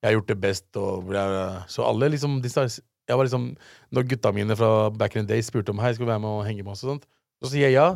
[0.00, 1.24] Jeg har gjort det best, og bla.
[1.68, 2.62] Så alle liksom disse,
[3.10, 3.50] Jeg var liksom
[3.90, 6.30] Når gutta mine fra back in the day spurte om Hei, skal du være med
[6.30, 7.06] og henge med oss, og sånt,
[7.42, 7.88] så sier jeg ja.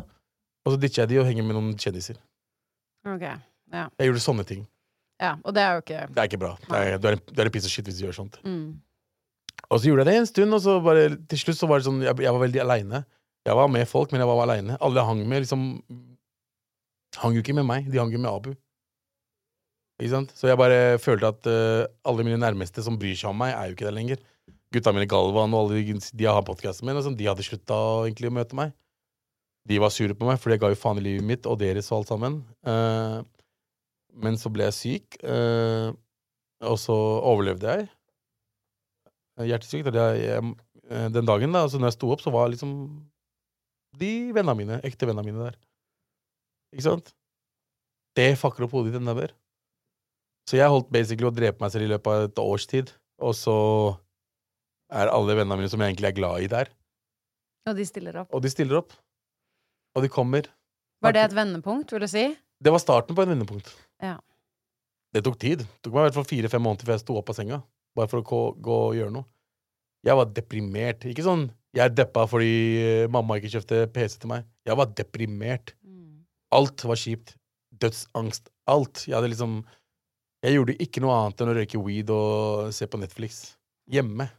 [0.65, 2.17] Og så ditcher jeg de og henger med noen kjendiser.
[3.05, 3.87] Ok, ja.
[3.99, 4.63] Jeg gjorde sånne ting.
[5.21, 5.35] ja.
[5.43, 6.55] Og det er jo ikke Det er ikke bra.
[6.67, 8.39] Det du, er en, du er en piss og shit hvis du gjør sånt.
[8.43, 8.65] mm.
[9.71, 11.87] Og så gjorde jeg det en stund, og så bare til slutt så var det
[11.87, 13.01] sånn Jeg, jeg var veldig aleine.
[13.45, 14.77] Jeg var med folk, men jeg var aleine.
[14.81, 15.65] Alle jeg hang med, liksom
[17.21, 18.49] Hang jo ikke med meg, de hang jo med Abu.
[20.01, 20.33] Ikke sant?
[20.35, 23.69] Så jeg bare følte at uh, alle mine nærmeste som bryr seg om meg, er
[23.69, 24.23] jo ikke der lenger.
[24.75, 27.77] Gutta mine Galvan og alle de, de har podkasten min, og sånn, de hadde slutta
[28.03, 28.73] egentlig å møte meg.
[29.65, 31.87] De var sure på meg, for jeg ga jo faen i livet mitt og deres
[31.93, 32.41] og alt sammen.
[32.67, 33.23] Uh,
[34.25, 35.95] men så ble jeg syk, uh,
[36.67, 36.97] og så
[37.31, 37.87] overlevde jeg.
[39.37, 39.87] Eh, Hjertesyk.
[39.87, 40.55] og det er- jeg-
[40.89, 43.05] eh, Den dagen, da, altså når jeg sto opp, så var liksom
[43.97, 45.55] de vennene mine, ekte vennene mine der.
[46.73, 47.13] Ikke sant?
[48.15, 49.31] Det fucker opp hodet ditt enda mer.
[50.47, 53.33] Så jeg holdt basically å drepe meg selv i løpet av et års tid, og
[53.33, 53.97] så
[54.91, 56.67] er alle vennene mine som jeg egentlig er glad i, der.
[57.67, 58.33] Og de stiller opp.
[58.33, 58.93] Og de stiller opp.
[59.95, 60.45] Og de kommer.
[61.01, 62.37] Var det et vendepunkt, vil du si?
[62.61, 63.73] Det var starten på en vendepunkt.
[64.01, 64.19] Ja.
[65.13, 65.59] Det tok tid.
[65.59, 67.63] Det tok meg i hvert fall fire-fem måneder før jeg sto opp av senga.
[67.95, 69.27] Bare for å gå, gå og gjøre noe.
[70.05, 71.07] Jeg var deprimert.
[71.09, 74.45] Ikke sånn jeg deppa fordi eh, mamma ikke kjøpte PC til meg.
[74.67, 75.73] Jeg var deprimert.
[76.55, 77.35] Alt var kjipt.
[77.75, 78.47] Dødsangst.
[78.71, 79.03] Alt.
[79.09, 79.59] Jeg hadde liksom
[80.45, 83.57] Jeg gjorde ikke noe annet enn å røyke weed og se på Netflix.
[83.91, 84.29] Hjemme.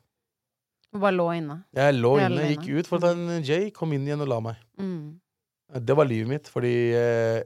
[0.94, 1.58] Og bare lå inne.
[1.76, 2.48] Jeg lå inne, inne.
[2.54, 4.60] gikk ut for ta en J, kom inn igjen og la meg.
[4.80, 5.18] Mm.
[5.82, 7.40] Det var livet mitt, fordi eh,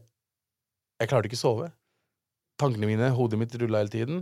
[1.00, 1.70] jeg klarte ikke å sove.
[2.60, 4.20] Tankene mine, hodet mitt rulla hele tiden.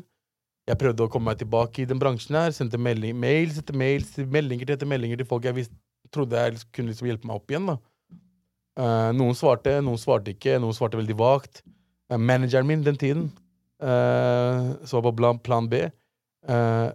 [0.69, 2.53] Jeg prøvde å komme meg tilbake i den bransjen her.
[2.53, 5.77] Sendte melding, mails etter mails, meldinger etter meldinger til folk jeg visste,
[6.12, 7.71] trodde jeg kunne liksom hjelpe meg opp igjen.
[7.73, 7.79] da.
[8.79, 11.64] Uh, noen svarte, noen svarte ikke, noen svarte veldig vagt.
[12.12, 13.31] Uh, manageren min den tiden,
[13.83, 15.89] uh, som var på plan, plan B,
[16.49, 16.89] eh,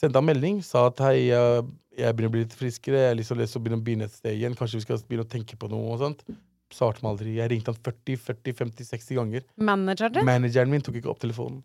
[0.00, 3.32] sendte han melding, sa at hei, jeg, begynner å bli litt friskere, jeg har lyst
[3.32, 5.32] til å lese og begynne å begynne et sted igjen, kanskje vi skal begynne å
[5.36, 6.24] tenke på noe og sånt.
[6.72, 7.36] Svarte meg aldri.
[7.36, 9.44] Jeg ringte han 40, 40, 50, 60 ganger.
[9.60, 10.26] Manageren din?
[10.26, 11.60] Manageren min tok ikke opp telefonen.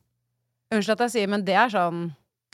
[0.71, 2.05] Unnskyld at jeg sier, men det er sånn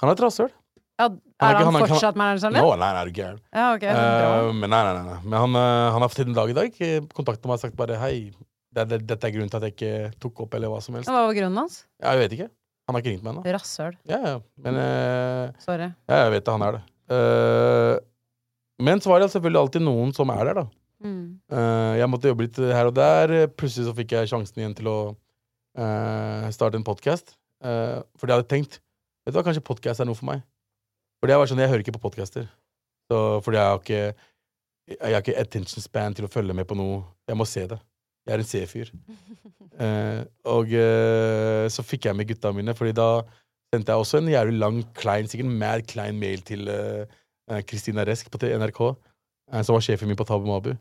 [0.02, 0.50] Han er et rasshøl.
[0.98, 2.64] ja, Han er han, han ikke- fortsatt manageren din?
[2.64, 3.40] Nå, nei, nei, er du gæren.
[3.54, 3.84] Ja, ok.
[3.84, 4.52] uh.
[4.54, 5.20] Men nei, nei, nei, nei.
[5.24, 6.72] Men han, eh, han har til den dag i dag
[7.14, 8.32] kontaktet meg og sagt bare hei,
[8.74, 11.10] det, det, dette er grunnen til at jeg ikke tok opp, eller hva som helst.
[11.10, 11.86] Hva var grunnen hans?
[12.02, 12.50] Ja, jeg vet ikke.
[12.88, 13.44] Han har ikke ringt meg ennå.
[13.58, 13.96] Rasshøl.
[14.10, 14.36] Ja, ja.
[14.64, 15.90] Men uh, Sorry.
[16.10, 16.84] ja, jeg vet det, han er det.
[17.12, 18.00] Uh,
[18.80, 20.66] men så var det selvfølgelig alltid noen som er der, da.
[21.04, 21.40] Mm.
[21.52, 23.36] Uh, jeg måtte jobbe litt her og der.
[23.54, 24.98] Plutselig så fikk jeg sjansen igjen til å
[25.78, 27.36] starte en podkast.
[27.62, 28.76] Fordi jeg hadde tenkt
[29.28, 30.40] Vet du hva, kanskje podkast er noe for meg.
[31.20, 32.46] Fordi jeg var sånn, jeg hører ikke på podcaster.
[33.12, 34.04] Fordi jeg har ikke
[34.88, 37.02] Jeg har ikke attention span til å følge med på noe.
[37.28, 37.80] Jeg må se det.
[38.24, 38.94] Jeg er en C-fyr.
[39.76, 40.22] Uh,
[40.56, 43.10] og uh, så fikk jeg med gutta mine, Fordi da
[43.74, 46.70] sendte jeg også en jævlig lang, klein, sikkert mad klein mail til
[47.68, 48.82] Kristina eh, Resk på NRK,
[49.54, 50.74] eh, som var sjefen min på Tabu Mabu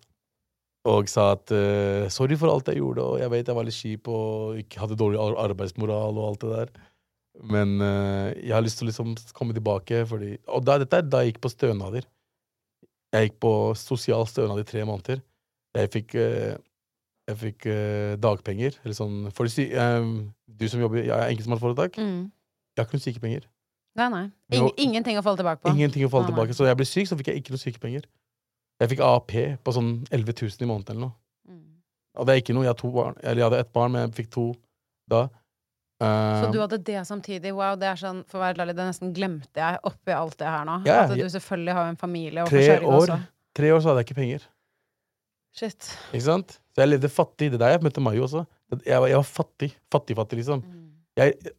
[0.87, 3.76] og sa at uh, sorry for alt jeg gjorde, og jeg vet jeg var litt
[3.76, 6.70] kjip og ikke hadde dårlig arbeidsmoral og alt det der.
[7.53, 11.09] Men uh, jeg har lyst til å liksom komme tilbake, fordi Og da, dette er
[11.09, 12.07] da jeg gikk på stønader.
[13.14, 15.20] Jeg gikk på sosial stønad i tre måneder.
[15.76, 16.55] Jeg fikk, uh,
[17.26, 17.66] jeg fikk
[18.22, 19.66] dagpenger, eller sånn for si,
[20.47, 21.99] Du som jobber er enkeltmannsforetak.
[21.99, 22.30] Mm.
[22.76, 23.49] Jeg har ikke noen sykepenger.
[23.97, 24.24] Nei, nei.
[24.53, 25.72] Ing ingenting å falle tilbake på.
[25.72, 26.34] Ingenting å falle nei.
[26.34, 26.55] tilbake.
[26.55, 28.07] Så da jeg ble syk, så fikk jeg ikke noen sykepenger.
[28.83, 29.33] Jeg fikk AAP
[29.64, 31.16] på sånn 11 000 i måneden eller noe.
[31.49, 31.64] Mm.
[32.20, 32.66] Og det er ikke noe.
[32.68, 33.18] Jeg barn.
[33.22, 34.47] Jeg hadde ett barn, men jeg fikk to
[35.11, 35.27] da.
[35.31, 35.39] Så
[35.97, 37.55] Um, du hadde det samtidig?
[37.57, 40.51] Wow, det er sånn, for å være ærlig, det nesten glemte jeg oppi alt det
[40.53, 40.74] her nå.
[40.85, 43.16] Ja, at du selvfølgelig har en familie og tre år, også.
[43.57, 44.45] tre år så hadde jeg ikke penger.
[45.57, 45.89] Shit.
[46.11, 46.59] Ikke sant?
[46.77, 47.49] Så jeg levde fattig.
[47.49, 48.45] Det er der jeg møtte Mayo også.
[48.85, 49.70] Jeg var, jeg var fattig.
[49.95, 50.61] Fattig-fattig, liksom.
[50.61, 50.83] Mm.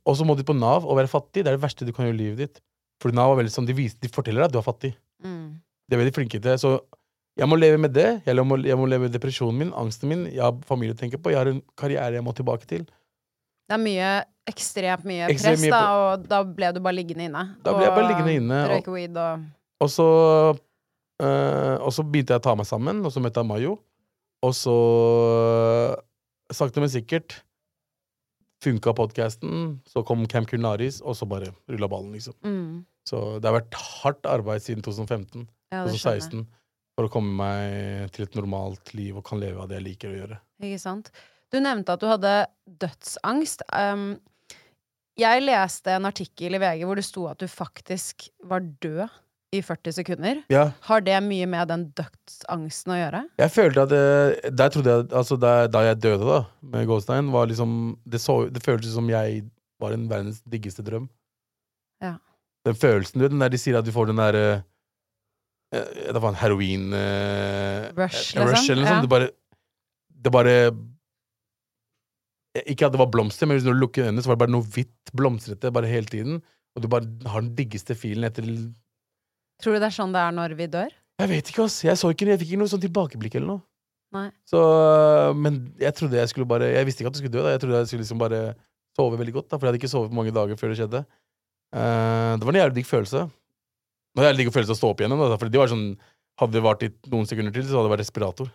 [0.06, 1.42] Og så må du på Nav og være fattig.
[1.42, 2.62] Det er det verste du kan gjøre i livet ditt.
[3.02, 4.94] For Nav er veldig sånn, de, viser, de forteller deg at du er fattig.
[5.26, 5.58] Mm.
[5.90, 6.60] De er veldig flinke til det.
[6.62, 6.76] Så
[7.38, 8.08] Jeg må leve med det.
[8.26, 10.24] Jeg må, jeg må leve med depresjonen min, angsten min.
[10.32, 11.30] Jeg har familie å tenke på.
[11.34, 12.86] Jeg har en karriere jeg må tilbake til.
[13.68, 14.10] Det er mye,
[14.48, 15.82] ekstremt mye Ekstremt press, mye da,
[16.16, 17.44] og da ble du bare liggende inne.
[17.66, 19.44] Da ble jeg bare liggende inne, og- Røyke weed og
[19.84, 20.06] Og så
[21.22, 23.78] øh, Og så begynte jeg å ta meg sammen, og så møtte jeg Mayo.
[24.42, 24.78] Og så
[26.54, 27.42] Sakte, men sikkert
[28.64, 29.80] funka podkasten.
[29.86, 32.34] Så kom Camp Culinaris, og så bare rulla ballen, liksom.
[32.44, 32.86] mm.
[33.08, 36.24] Så det har vært hardt arbeid siden 2015, Ja, det skjønner jeg.
[36.24, 36.48] 2016,
[36.98, 40.10] for å komme meg til et normalt liv og kan leve av det jeg liker
[40.10, 40.40] å gjøre.
[40.66, 41.12] Ikke sant?
[41.54, 42.34] Du nevnte at du hadde
[42.82, 43.62] dødsangst.
[43.70, 44.18] Um,
[45.18, 49.06] jeg leste en artikkel i VG hvor det sto at du faktisk var død
[49.56, 50.42] i 40 sekunder.
[50.52, 53.22] Ja, Har det mye med den dødsangsten å gjøre?
[53.40, 57.32] jeg følte at det, Der trodde jeg Altså, da, da jeg døde, da, med Gåstein,
[57.32, 59.46] var liksom Det, så, det føltes som jeg
[59.80, 61.06] var en verdens diggeste drøm.
[62.02, 62.18] Ja.
[62.66, 64.64] Den følelsen, du vet, den der de sier at du får den der eh, eh,
[65.72, 68.46] Det var en heroin uh, Rush, liksom.
[68.48, 68.74] rush liksom?
[68.78, 68.96] eller sånt.
[68.96, 69.02] Ja.
[69.04, 69.30] Det bare
[70.08, 70.54] Det bare
[72.66, 74.66] Ikke at det var blomster, men hvis du lukker øynene, så var det bare noe
[74.74, 76.40] hvitt blomstrete bare hele tiden.
[76.78, 78.48] Og du bare har den diggeste filen etter
[79.58, 80.92] Tror du det er sånn det er når vi dør?
[81.18, 81.80] Jeg vet ikke, ass.
[81.82, 83.64] Jeg, ikke, jeg fikk ikke noe sånn tilbakeblikk eller noe.
[84.14, 84.28] Nei.
[84.48, 84.60] Så,
[85.36, 87.42] men jeg trodde jeg skulle bare Jeg visste ikke at du skulle dø.
[87.44, 88.42] da Jeg trodde jeg skulle liksom bare
[88.96, 89.50] sove veldig godt.
[89.50, 91.02] da For jeg hadde ikke sovet på mange dager før det skjedde.
[91.76, 93.26] Uh, det var en jævlig digg følelse.
[94.18, 95.14] Det hadde jeg jævlig følt følelse å stå opp igjen.
[95.14, 95.90] Da, for det var sånn
[96.38, 98.50] Hadde det vart i noen sekunder til, så hadde det vært respirator.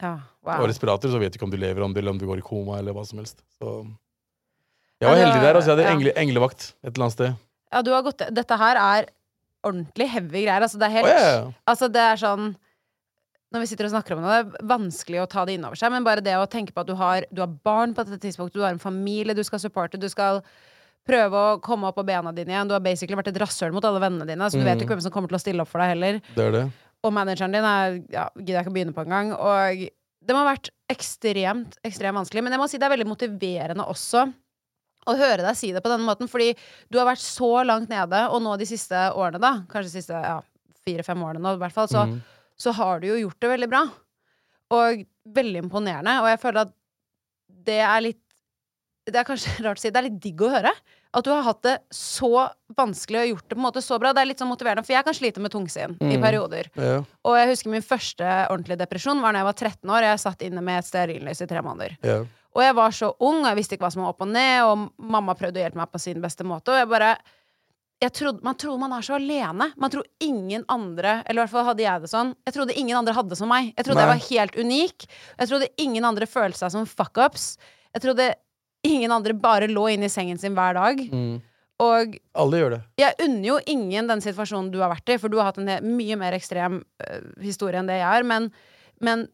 [0.00, 0.62] Ja, wow.
[0.62, 2.40] Og respirator, så vet du ikke om du lever, om du, eller om du går
[2.40, 3.42] i koma, eller hva som helst.
[3.58, 3.74] Så
[5.02, 5.58] jeg var heldig der.
[5.58, 5.92] Altså, jeg hadde ja.
[5.92, 7.36] engle, englevakt et eller annet sted.
[7.68, 9.10] Ja, du har gått Dette her er
[9.68, 10.64] ordentlig heavy greier.
[10.64, 11.44] Altså, det er helt oh, ja.
[11.68, 12.48] Altså, det er sånn
[13.52, 15.78] Når vi sitter og snakker om det, det er vanskelig å ta det inn over
[15.80, 18.20] seg, men bare det å tenke på at du har, du har barn på dette
[18.24, 20.42] tidspunktet, du har en familie du skal supporte, du skal
[21.08, 22.68] prøve å komme opp på bena dine igjen.
[22.68, 24.86] Du har basically vært et rasshøl mot alle vennene dine, så du vet jo Mm.
[24.86, 26.20] ikke hvem som kommer til å stille opp for deg heller.
[26.36, 26.64] Det det.
[27.06, 29.32] Og manageren din er ja, gidder jeg ikke å begynne på engang.
[29.32, 32.42] Og det må ha vært ekstremt, ekstremt vanskelig.
[32.44, 34.26] Men jeg må si det er veldig motiverende også
[35.08, 36.50] å høre deg si det på denne måten, fordi
[36.92, 40.12] du har vært så langt nede, og nå de siste årene, da, kanskje de siste
[40.20, 40.40] ja,
[40.84, 42.18] fire-fem årene nå, i hvert fall, så, mm.
[42.60, 43.82] så har du jo gjort det veldig bra.
[44.76, 45.06] Og
[45.38, 46.18] veldig imponerende.
[46.20, 46.74] Og jeg føler at
[47.68, 48.24] det er litt
[49.08, 50.74] Det er kanskje rart å si, det er litt digg å høre.
[51.14, 54.12] At du har hatt det så vanskelig og gjort det på en måte så bra.
[54.12, 56.22] Det er litt sånn motiverende, for jeg kan slite med tungsinn i Mhm.
[56.22, 56.68] perioder.
[56.76, 60.02] Ja, Og jeg husker min første ordentlige depresjon var da jeg var 13 år.
[60.02, 61.96] Jeg satt inne med et stearinlys i tre måneder.
[62.02, 62.24] ja.
[62.56, 64.62] Og jeg var så ung, og jeg visste ikke hva som var opp og ned,
[64.64, 67.16] og mamma prøvde å hjelpe meg på sin beste måte, og jeg bare
[68.00, 69.72] jeg trodde, Man tror man er så alene.
[69.76, 72.34] Man tror ingen andre Eller i hvert fall hadde jeg det sånn.
[72.46, 73.74] Jeg trodde ingen andre hadde det som meg.
[73.76, 74.06] Jeg trodde Nei.
[74.06, 75.06] jeg var helt unik.
[75.40, 77.56] Jeg trodde ingen andre følte seg som fuckups.
[77.94, 78.34] Jeg trodde
[78.86, 81.00] ingen andre bare lå inne i sengen sin hver dag.
[81.12, 81.38] Mm.
[81.80, 82.80] Og Alle gjør det.
[82.98, 85.68] jeg unner jo ingen den situasjonen du har vært i, for du har hatt en
[85.96, 88.48] mye mer ekstrem uh, historie enn det jeg har, men,
[89.00, 89.28] men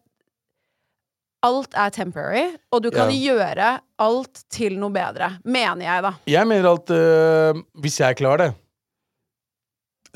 [1.45, 3.71] alt er temporary, og du kan gjøre
[4.01, 5.31] alt til noe bedre.
[5.45, 6.13] Mener jeg, da.
[6.33, 8.53] Jeg mener at øh, hvis jeg klarer det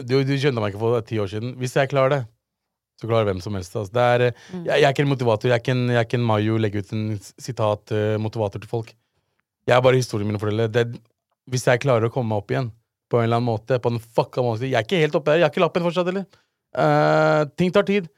[0.08, 1.52] Du, du skjønte meg ikke for ti år siden.
[1.60, 2.20] Hvis jeg klarer det,
[3.00, 3.74] så klarer hvem som helst.
[3.76, 3.92] Altså.
[3.92, 4.64] Det er, øh, Mm.
[4.68, 5.48] jeg, jeg er ikke en motivator.
[5.50, 8.58] Jeg er ikke en, jeg er ikke en Mayo legge ut en sitat øh, motivator
[8.62, 8.94] til folk.
[9.68, 10.68] Jeg er bare historien min å fortelle.
[10.72, 10.86] Det,
[11.52, 12.70] hvis jeg klarer å komme meg opp igjen
[13.08, 15.42] på en eller annen måte, på en fucka måte Jeg er ikke helt oppe her.
[15.42, 16.26] Jeg har ikke lappen fortsatt, heller.
[16.76, 18.08] Uh, ting tar tid.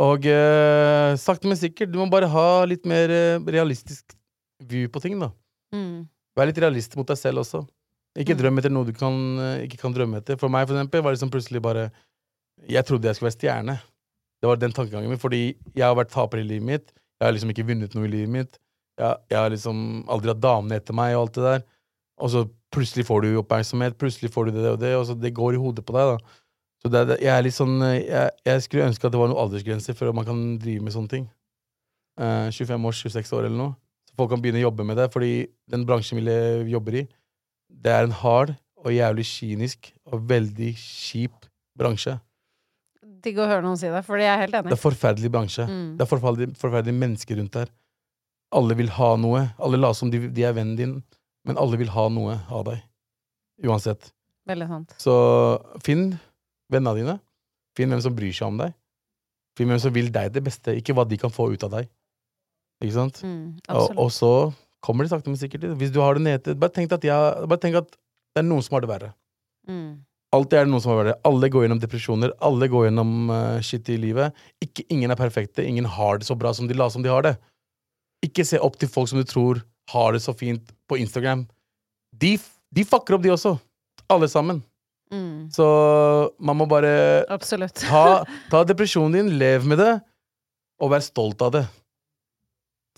[0.00, 1.92] Og uh, sakte, men sikkert.
[1.92, 4.16] Du må bare ha litt mer uh, realistisk
[4.64, 5.30] view på ting, da.
[5.76, 6.04] Mm.
[6.36, 7.62] Vær litt realist mot deg selv også.
[8.18, 8.40] Ikke Mm.
[8.40, 10.36] drøm etter noe du kan, eh, ikke kan drømme etter.
[10.38, 11.90] For meg, for eksempel, var det liksom plutselig bare
[12.70, 13.74] Jeg trodde jeg skulle være stjerne.
[14.40, 16.92] Det var den tankegangen min, fordi jeg har vært taper i livet mitt.
[17.18, 18.58] Jeg har liksom ikke vunnet noe i livet mitt.
[19.00, 19.78] Jeg, jeg har liksom
[20.12, 21.64] aldri hatt damene etter meg og alt det der.
[22.22, 25.34] Og så plutselig får du oppmerksomhet, plutselig får du det og det, og så det
[25.34, 26.40] går i hodet på deg, da.
[26.84, 29.40] Så det, jeg er litt sånn eh, jeg, jeg skulle ønske at det var noen
[29.40, 31.24] aldersgrenser for at man kan drive med sånne ting.
[32.20, 33.76] Eh, 25 år, 26 år eller noe.
[34.04, 35.32] Så folk kan begynne å jobbe med det, fordi
[35.72, 37.06] den bransjen vi jobber i,
[37.72, 38.52] det er en hard
[38.84, 42.18] og jævlig kynisk og veldig kjip bransje.
[43.24, 44.74] Digg å høre noen si det, fordi jeg er helt enig.
[44.74, 45.64] Det er forferdelig bransje.
[45.64, 45.88] Mm.
[45.96, 47.72] Det er forferdelig, forferdelige mennesker rundt der.
[48.54, 49.44] Alle vil ha noe.
[49.58, 50.94] Alle later som de, de er vennen din,
[51.48, 52.82] men alle vil ha noe av deg.
[53.66, 54.12] Uansett.
[54.48, 54.94] Veldig sant.
[55.00, 55.14] Så
[55.84, 56.12] finn
[56.72, 57.16] vennene dine.
[57.78, 58.74] Finn hvem som bryr seg om deg.
[59.58, 61.90] Finn hvem som vil deg det beste, ikke hva de kan få ut av deg.
[62.82, 63.20] Ikke sant?
[63.24, 64.30] Mm, Og, og så
[64.84, 65.64] kommer de sakte, men sikkert.
[65.80, 67.94] Hvis du har det nede Bare tenk at, jeg, bare tenk at
[68.34, 69.12] det er noen som har det verre.
[69.70, 70.02] Mm.
[70.34, 71.20] Alltid er det noen som har det verre.
[71.30, 72.34] Alle går gjennom depresjoner.
[72.44, 74.34] Alle går gjennom uh, shit i livet.
[74.64, 75.64] Ikke, ingen er perfekte.
[75.64, 77.36] Ingen har det så bra som de la som de har det.
[78.24, 79.60] Ikke se opp til folk som du tror
[79.92, 81.44] har det så fint på Instagram.
[82.14, 82.36] De,
[82.72, 83.56] de fucker opp, de også.
[84.10, 84.62] Alle sammen.
[85.12, 85.50] Mm.
[85.52, 85.66] Så
[86.40, 89.92] man må bare ta, ta depresjonen din, lev med det,
[90.80, 91.64] og vær stolt av det.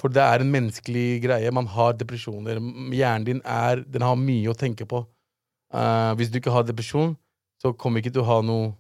[0.01, 1.53] For det er en menneskelig greie.
[1.55, 2.61] Man har depresjoner.
[2.93, 5.07] Hjernen din er Den har mye å tenke på.
[5.73, 7.15] Uh, hvis du ikke har depresjon,
[7.61, 8.75] så kommer ikke du til å ha noe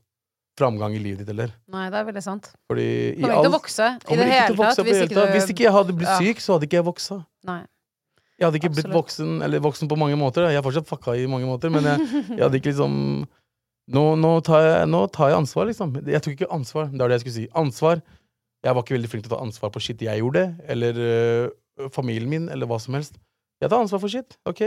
[0.56, 1.52] framgang i livet ditt heller.
[1.72, 2.50] Nei, det er veldig sant.
[2.70, 4.82] Fordi i Kommer ikke til å vokse i det hele tatt.
[4.86, 5.30] Hvis ikke tatt.
[5.30, 6.18] du Hvis ikke jeg hadde blitt Ja.
[6.20, 7.18] syk, så hadde ikke jeg voksa.
[7.44, 7.62] Nei.
[8.36, 10.48] Jeg hadde ikke blitt voksen, eller voksen på mange måter.
[10.50, 11.98] Jeg er fortsatt fucka i mange måter, men jeg,
[12.36, 13.26] jeg hadde ikke liksom
[13.86, 15.94] nå, nå, tar jeg, nå tar jeg ansvar, liksom.
[16.10, 16.88] Jeg tok ikke ansvar.
[16.90, 17.46] Det var det jeg skulle si.
[17.54, 18.02] Ansvar.
[18.66, 21.88] Jeg var ikke veldig flink til å ta ansvar på shit jeg gjorde, eller øh,
[21.94, 23.14] familien min, eller hva som helst.
[23.62, 24.36] Jeg tar ansvar for shit.
[24.48, 24.64] Ok.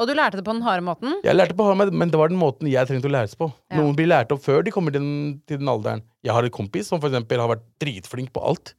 [0.00, 1.12] Og du lærte det på den harde måten?
[1.22, 3.36] Jeg lærte på harde, ha meg, men det var den måten jeg trengte å læres
[3.38, 3.46] på.
[3.70, 3.78] Ja.
[3.78, 6.02] Noen blir lært opp før de kommer til den, til den alderen.
[6.26, 8.74] Jeg har en kompis som for eksempel har vært dritflink på alt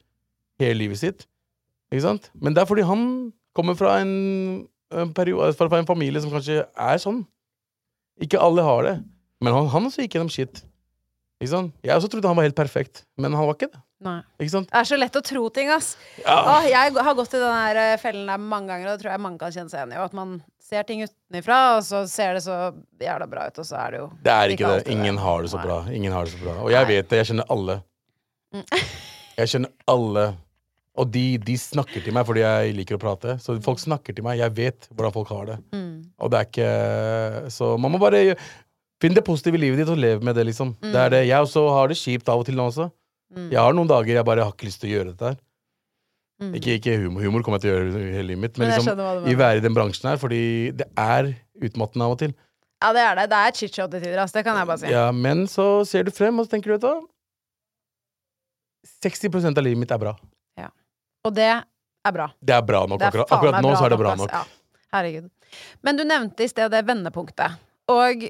[0.60, 1.26] hele livet sitt.
[1.94, 2.30] Ikke sant?
[2.36, 3.06] Men det er fordi han
[3.56, 7.24] kommer fra en, en, periode, fra en familie som kanskje er sånn.
[8.24, 8.96] Ikke alle har det.
[9.44, 10.64] Men han, han også gikk gjennom shit.
[11.40, 11.76] Ikke sant?
[11.84, 13.85] Jeg også trodde han var helt perfekt, men han var ikke det.
[14.04, 14.18] Nei.
[14.42, 14.68] Ikke sant?
[14.72, 15.94] Det er så lett å tro ting, ass.
[16.20, 16.36] Ja.
[16.58, 19.14] Åh, jeg har gått i den her eh, fellen der mange ganger, og det tror
[19.14, 20.02] jeg mange kan kjenne seg igjen i.
[20.04, 20.36] At man
[20.66, 22.58] ser ting utenfra, og så ser det så
[23.02, 24.88] jævla bra ut, og så er det jo Det er ikke det.
[24.96, 25.80] Ingen har det så bra.
[25.92, 26.58] Ingen har det så bra.
[26.66, 26.96] Og jeg Nei.
[26.96, 27.22] vet det.
[27.22, 27.78] Jeg kjenner alle.
[29.36, 30.26] Jeg kjenner alle.
[30.96, 33.34] Og de, de snakker til meg fordi jeg liker å prate.
[33.44, 34.38] Så folk snakker til meg.
[34.40, 35.58] Jeg vet hvordan folk har det.
[35.76, 36.06] Mm.
[36.24, 38.38] Og det er ikke Så man må bare
[39.04, 40.72] finne det positive i livet ditt og leve med det, liksom.
[40.80, 41.26] Det er det.
[41.28, 42.88] Jeg også har det kjipt av og til nå også.
[43.36, 43.50] Mm.
[43.52, 45.38] Jeg har noen dager jeg bare har ikke lyst til å gjøre dette her.
[46.44, 46.52] Mm.
[46.60, 47.24] Ikke, ikke humor.
[47.24, 48.58] Humor kommer jeg til å gjøre hele livet mitt.
[48.60, 50.42] Men Men liksom i være i den bransjen her, fordi
[50.76, 51.32] det er
[51.64, 52.34] utmattende av og til.
[52.84, 53.28] Ja, det er det.
[53.32, 54.38] Det er chit-chat til tider, altså.
[54.40, 54.90] Det kan jeg bare si.
[54.92, 57.08] Ja, men så ser du frem, og så tenker du, vet du
[59.06, 60.14] 60 av livet mitt er bra.
[60.60, 60.70] Ja.
[61.26, 62.28] Og det er bra.
[62.42, 63.02] Det er bra nok.
[63.02, 64.22] Er Akkurat, akkurat nå så er det bra ass.
[64.22, 64.36] nok.
[64.36, 64.82] Ja.
[64.96, 65.30] Herregud.
[65.86, 67.58] Men du nevnte i sted det vendepunktet.
[67.92, 68.28] Og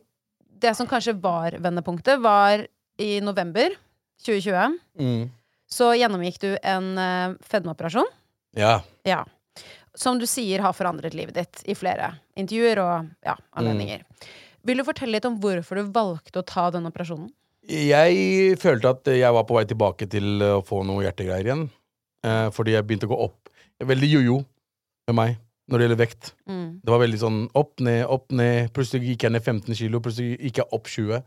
[0.61, 2.63] det som kanskje var vendepunktet, var
[3.01, 3.75] i november
[4.23, 4.77] 2020.
[4.99, 5.23] Mm.
[5.67, 8.07] Så gjennomgikk du en uh, fedmeoperasjon.
[8.55, 8.79] Ja.
[9.07, 9.23] Ja.
[9.95, 14.03] Som du sier har forandret livet ditt i flere intervjuer og ja, anledninger.
[14.65, 17.29] Vil du fortelle litt om hvorfor du valgte å ta den operasjonen?
[17.65, 21.65] Jeg følte at jeg var på vei tilbake til å få noe hjertegreier igjen.
[22.25, 23.49] Eh, fordi jeg begynte å gå opp.
[23.85, 24.39] Veldig jojo
[25.09, 25.37] med meg
[25.69, 26.31] når det gjelder vekt.
[26.49, 26.67] Mm.
[26.85, 28.69] Det var veldig sånn opp, ned, opp, ned.
[28.75, 31.23] Plutselig gikk jeg ned 15 kilo, plutselig gikk jeg opp 20.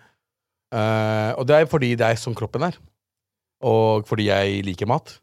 [0.75, 2.77] Eh, og det er fordi det er sånn kroppen er.
[3.65, 5.17] Og fordi jeg liker mat.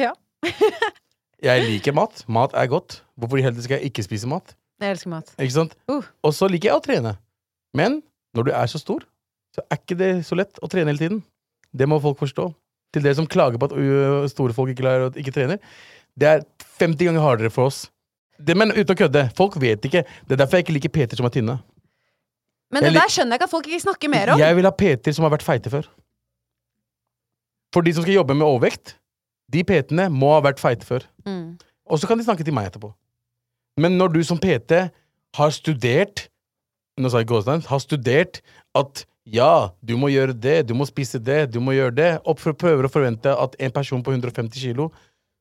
[0.00, 0.12] Ja.
[1.48, 2.24] jeg liker mat.
[2.32, 3.00] Mat er godt.
[3.18, 4.54] Hvorfor i helvete skal jeg ikke spise mat?
[4.82, 5.30] Jeg elsker mat.
[5.38, 5.76] Ikke sant?
[5.90, 6.02] Uh.
[6.26, 7.16] Og så liker jeg å trene.
[7.76, 8.00] Men
[8.36, 9.04] når du er så stor,
[9.54, 11.22] så er ikke det så lett å trene hele tiden.
[11.72, 12.48] Det må folk forstå.
[12.92, 15.60] Til dere som klager på at store folk ikke, å- ikke trener.
[16.18, 16.42] Det er
[16.80, 17.86] 50 ganger hardere for oss.
[18.42, 20.02] Det, men uten å kødde, folk vet ikke.
[20.26, 21.58] Det er derfor jeg ikke liker Peter som er tynne.
[22.72, 24.40] Men det der skjønner jeg ikke at folk ikke snakker mer om.
[24.40, 25.86] Jeg vil ha Peter som har vært feite før.
[27.72, 28.96] For de som skal jobbe med overvekt,
[29.52, 31.04] de PT-ene må ha vært feite før.
[31.28, 31.60] Mm.
[31.92, 32.92] Og så kan de snakke til meg etterpå.
[33.80, 34.86] Men når du som PT
[35.36, 36.28] har studert
[37.00, 37.64] Nå sa jeg gåsehud.
[37.70, 38.42] Har studert
[38.76, 42.36] at ja, du må gjøre det, du må spise det, du må gjøre det, og
[42.58, 44.90] prøver å forvente at en person på 150 kilo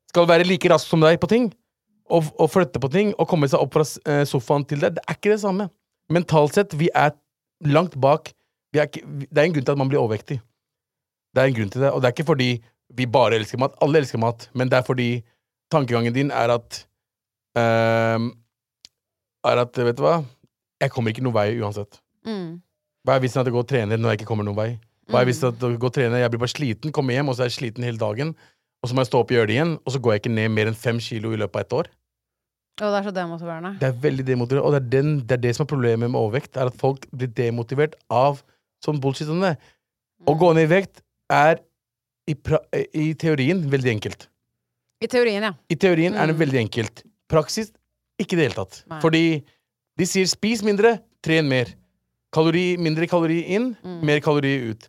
[0.08, 1.50] skal være like rask som deg på ting,
[2.08, 5.04] og, og flytte på ting, og komme seg opp fra eh, sofaen til deg, det
[5.04, 5.68] er ikke det samme.
[6.10, 7.14] Mentalt sett, vi er
[7.68, 8.32] langt bak.
[8.74, 10.39] Vi er ikke, det er en grunn til at man blir overvektig.
[11.36, 12.49] Det er en grunn til det, og det er ikke fordi
[12.97, 13.76] vi bare elsker mat.
[13.84, 15.10] Alle elsker mat, men det er fordi
[15.72, 16.86] tankegangen din er at
[17.58, 18.30] uh,
[19.41, 20.20] Er at, vet du hva,
[20.82, 21.97] jeg kommer ikke noen vei uansett.
[22.28, 22.60] Mm.
[23.02, 24.70] Hva er vitsen at jeg går og trener når jeg ikke kommer noen vei?
[25.10, 27.36] Hva er vitsen at jeg går og trener, jeg blir bare sliten, kommer hjem, og
[27.36, 28.36] så er jeg sliten hele dagen,
[28.82, 30.34] og så må jeg stå opp og gjøre det igjen, og så går jeg ikke
[30.36, 31.89] ned mer enn fem kilo i løpet av et år?
[32.80, 33.74] Og det er så demotiverende.
[33.82, 36.17] Det er veldig demotiverende, og det er, den, det er det som er problemet med
[36.19, 38.39] overvekt, er at folk blir demotivert av
[38.84, 39.57] sånn bullshit som det.
[40.26, 41.01] Å gå ned i vekt
[41.34, 41.59] er
[42.30, 42.59] i, pra
[42.93, 44.28] i teorien veldig enkelt.
[45.01, 45.53] I teorien, ja.
[45.69, 46.41] I teorien er det Mm.
[46.45, 47.03] veldig enkelt.
[47.30, 47.72] Praksis
[48.22, 48.84] ikke i det hele tatt.
[48.88, 48.99] Nei.
[49.01, 49.24] Fordi
[49.97, 51.65] de sier spis mindre, tren mer.
[52.34, 54.01] Kalori, mindre kalori inn, Mm.
[54.05, 54.84] mer kalori ut.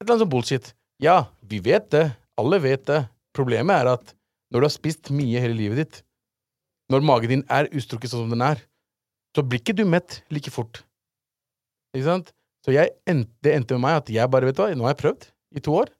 [0.00, 0.72] Et eller annet sånn bullshit.
[1.00, 2.14] Ja, vi vet det.
[2.38, 3.08] Alle vet det.
[3.34, 4.14] Problemet er at
[4.52, 6.02] når du har spist mye hele livet ditt,
[6.92, 8.60] når magen din er ustrukket sånn som den er,
[9.34, 10.82] så blir ikke du mett like fort.
[11.94, 12.32] Ikke sant?
[12.64, 15.02] Så endte, det endte med meg at jeg bare, vet du hva, nå har jeg
[15.02, 15.26] prøvd
[15.58, 15.90] i to år.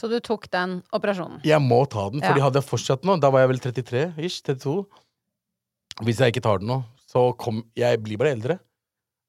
[0.00, 1.42] Så du tok den operasjonen.
[1.46, 2.46] Jeg må ta den, for Ja.
[2.46, 4.86] hadde jeg fortsatt nå, da var jeg vel 33, ish, 32.
[6.02, 8.58] Hvis jeg ikke tar den nå, så kom Jeg blir bare eldre.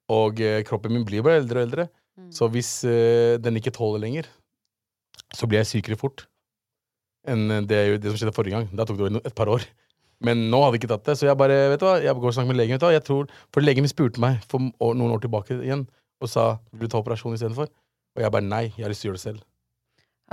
[0.10, 1.90] Og eh, kroppen min blir bare eldre og eldre.
[2.18, 2.32] Mm.
[2.32, 4.28] Så hvis eh, den ikke tåler lenger,
[5.34, 6.28] så blir jeg sykere fort
[7.28, 8.68] enn det, det som skjedde forrige gang.
[8.76, 9.64] Da tok det et par år.
[10.24, 12.30] Men nå hadde jeg ikke tatt det, så jeg bare, vet du hva, jeg går
[12.32, 12.76] og snakker med legen.
[12.78, 15.58] vet du hva, jeg tror, For legen min spurte meg for år, noen år tilbake
[15.60, 15.88] igjen
[16.24, 17.68] og sa vil du ta operasjon istedenfor.
[18.16, 19.42] Og jeg bare nei, jeg har lyst til å gjøre det selv.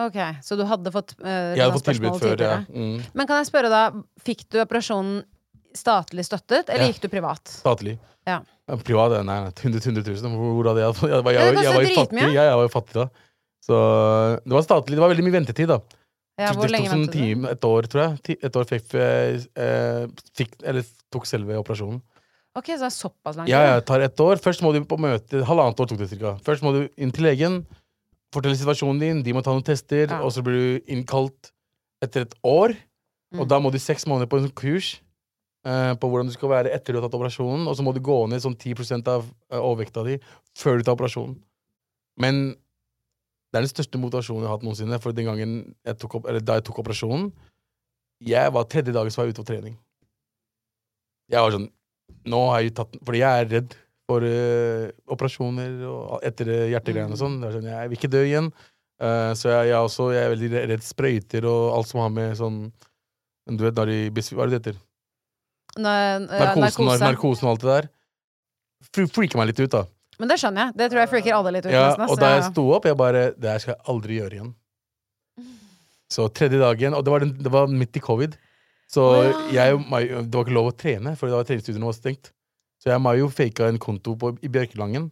[0.00, 2.60] Ok, Så du hadde fått uh, Jeg hadde fått tilbud før, ja.
[2.70, 3.00] Mm.
[3.18, 3.80] Men kan jeg spørre da,
[4.22, 5.24] fikk du operasjonen
[5.76, 6.92] statlig støttet, eller Ja.
[6.92, 7.42] gikk du privat?
[7.50, 7.96] Statlig.
[8.26, 8.40] Ja.
[8.86, 9.16] Privat?
[9.26, 10.30] Nei, nei, 100 100 000.
[10.38, 13.08] Hvor, hvor hadde jeg jeg, jeg, var- jeg, jeg var jo fattig da.
[13.66, 13.76] Så
[14.46, 14.96] det var statlig.
[14.96, 15.80] Det var veldig mye ventetid, da.
[16.38, 17.18] Ja, hvor lenge sånn ventet du?
[17.20, 18.36] time, et år, tror jeg.
[18.46, 20.06] Et år fikk, eh,
[20.38, 22.00] fikk Eller tok selve operasjonen.
[22.56, 23.48] Ok, så det er såpass langt?
[23.48, 24.40] Ja, ja, det tar ett år.
[24.42, 26.38] Først må du på møte Halvannet år tok det cirka.
[26.42, 27.60] Først må du inn til legen,
[28.34, 30.22] fortelle situasjonen din, de må ta noen tester, Ja.
[30.22, 31.52] og så blir du innkalt
[32.02, 32.74] etter et år.
[33.34, 33.40] Mm.
[33.40, 35.00] Og da må du seks måneder på en kurs
[35.64, 38.00] eh, på hvordan du skal være etter du har tatt operasjonen, og så må du
[38.00, 40.18] gå ned sånn 10 av eh, overvekta di
[40.58, 41.36] før du tar operasjonen.
[42.18, 42.56] Men
[43.50, 44.98] det er den største motivasjonen jeg har hatt noensinne.
[45.02, 45.54] For den gangen
[45.86, 47.30] jeg tok opp, eller da jeg tok operasjonen
[48.22, 49.78] Jeg var tredje dagen som var ute på trening.
[51.30, 51.70] Jeg var sånn
[52.30, 53.78] Nå har jeg tatt Fordi jeg er redd
[54.10, 57.36] for uh, operasjoner og etter eh, hjertegreiene og sånn.
[57.46, 58.48] Er sånn, Jeg vil ikke dø igjen.
[58.98, 62.10] Uh, så jeg, jeg, er også, jeg er veldig redd sprøyter og alt som har
[62.12, 62.58] med sånn
[63.46, 64.80] Du vet når de Hva er det det heter?
[65.78, 67.04] Narkosen, narkose.
[67.04, 67.88] narkosen og alt det der.
[69.14, 69.84] Freaker meg litt ut, da.
[70.20, 70.76] Men det skjønner jeg.
[70.76, 71.72] Det tror jeg freaker alle litt ut.
[71.72, 74.36] Ja, nesten, og da jeg sto opp, jeg bare Det her skal jeg aldri gjøre
[74.36, 74.50] igjen.
[76.10, 78.36] Så tredje dagen Og det var, den, det var midt i covid.
[78.90, 79.30] Så ja.
[79.54, 82.32] jeg, det var ikke lov å trene, for det var stengt.
[82.80, 85.10] Så jeg og Mayo faka en konto på, i Bjørkelangen.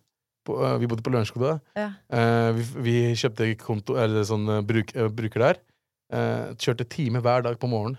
[0.49, 1.53] På, uh, vi bodde på Lørenskog da.
[1.79, 1.89] Ja.
[2.11, 5.63] Uh, vi, vi kjøpte konto, eller sånn uh, bruk, bruker der.
[6.57, 7.99] Kjørte time hver dag på morgenen.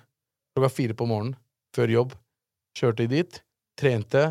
[0.57, 1.37] Klokka fire på morgenen.
[1.77, 2.15] Før jobb.
[2.75, 3.37] Kjørte dit.
[3.79, 4.23] Trente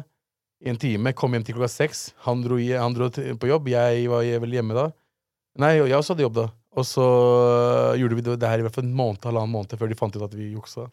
[0.64, 1.12] i en time.
[1.16, 2.08] Kom hjem til klokka seks.
[2.26, 3.68] Han dro, han dro på jobb.
[3.72, 4.88] Jeg var vel hjemme da.
[5.58, 6.46] Nei, jeg også hadde jobb da.
[6.78, 9.72] Og så øh, gjorde vi det, det her i hvert fall en måned, halvannen måned
[9.80, 10.84] før de fant ut at vi juksa.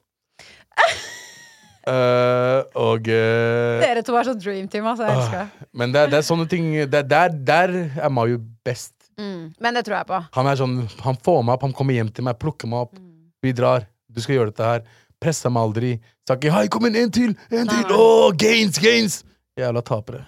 [1.86, 5.06] uh, og uh, Dere to er så dream team, altså.
[5.06, 5.68] Jeg elsker det.
[5.78, 7.76] Men det, det er sånne ting det, er- Der, der
[8.08, 8.94] er Mayu best.
[9.20, 9.54] Mm.
[9.62, 10.24] Men det tror jeg på.
[10.40, 12.98] Han er sånn, han får meg opp, han kommer hjem til meg, plukker meg opp.
[12.98, 13.30] Mm.
[13.46, 13.86] Vi drar.
[14.10, 14.84] Du skal gjøre dette her.
[15.22, 15.94] Presser meg aldri.
[16.28, 17.86] Sa ikke 'hei, kom inn, en til', en til!
[17.94, 19.22] å, Åh, gains, gains!
[19.60, 20.26] Jævla tapere.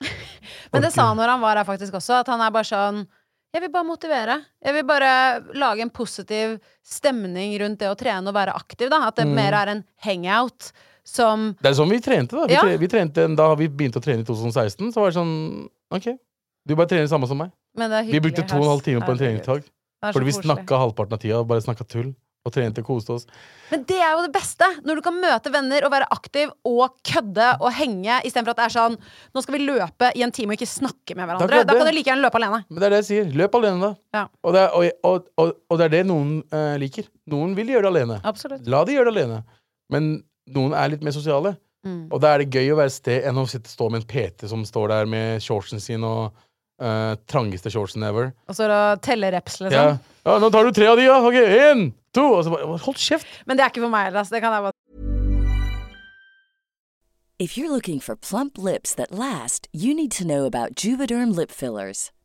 [0.72, 3.02] Men det sa han når han var her faktisk også, at han er bare sånn
[3.50, 4.36] Jeg vil bare motivere.
[4.62, 6.52] Jeg vil bare lage en positiv
[6.86, 8.88] stemning rundt det å trene og være aktiv.
[8.92, 9.34] da At det Mm.
[9.34, 10.70] mer er en hangout
[11.04, 12.46] som Det er sånn vi trente, da.
[12.46, 12.60] Vi, Ja.
[12.62, 16.06] tre, vi trente, da vi begynte å trene i 2016, så var det sånn Ok,
[16.64, 17.50] du bare trener samme som meg.
[17.74, 20.14] Men det er Vi brukte to og en halv time på en treningstag treningsdag.
[20.14, 22.14] Fordi vi snakka halvparten av tida, bare snakka tull.
[22.40, 23.26] Og trente og koste oss.
[23.68, 24.64] Men det er jo det beste!
[24.86, 28.64] Når du kan møte venner og være aktiv og kødde og henge, istedenfor at det
[28.64, 28.96] er sånn
[29.36, 31.62] Nå skal vi løpe i en time og ikke snakke med hverandre.
[31.68, 32.62] Da kan du like gjerne løpe alene.
[32.70, 33.30] Men det er det jeg sier.
[33.42, 33.92] Løp alene, da.
[34.16, 34.24] Ja.
[34.40, 37.10] Og, det er, og, og, og, det er det noen uh, liker.
[37.30, 38.20] Noen vil gjøre det alene.
[38.32, 38.64] Absolutt.
[38.72, 39.42] La de gjøre det alene.
[39.92, 40.12] Men
[40.56, 41.58] noen er litt mer sosiale.
[41.84, 42.08] Mm.
[42.12, 44.64] Og da er det gøy å være sted enn å stå med en PT som
[44.68, 46.32] står der med shortsen sin og
[46.80, 48.32] eh, trangeste shortsen ever.
[48.48, 49.76] Og så å telle reps, liksom.
[49.76, 50.20] Ja.
[50.26, 51.20] ja, nå tar du tre av de, ja!
[51.22, 52.26] Ok, én, to!
[52.38, 53.28] Og så bare Hold kjeft!
[53.46, 54.14] Men det er ikke for meg.
[54.14, 54.36] Altså.
[54.36, 54.76] Det kan jeg bare
[57.40, 61.50] If you're looking for plump lips that last, you need to know about Juvederm lip
[61.50, 62.10] fillers.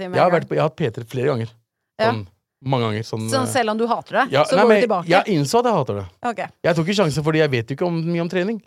[0.00, 1.52] Med Jeg har, vært på, jeg har hatt P3 flere ganger.
[2.00, 2.08] Ja.
[2.10, 2.22] Sånn,
[2.64, 3.06] mange ganger.
[3.06, 5.12] Sånn, Sånn eh, selv om du hater det, ja, så nei, går du tilbake?
[5.12, 6.04] Jeg innså at jeg hater det.
[6.32, 6.52] Okay.
[6.68, 8.62] Jeg tok ikke sjansen fordi jeg vet jo ikke om, mye om trening.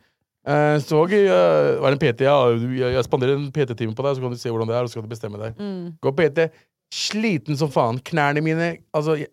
[0.46, 4.18] Uh, så uh, var det en PT, ja, jeg, jeg spanderer en PT-time på deg,
[4.18, 5.56] så kan du se hvordan det er, og så kan du bestemme deg.
[5.58, 5.96] Mm.
[6.06, 6.46] Gå PT,
[6.94, 7.98] sliten som faen.
[8.06, 9.32] Knærne mine Altså, jeg,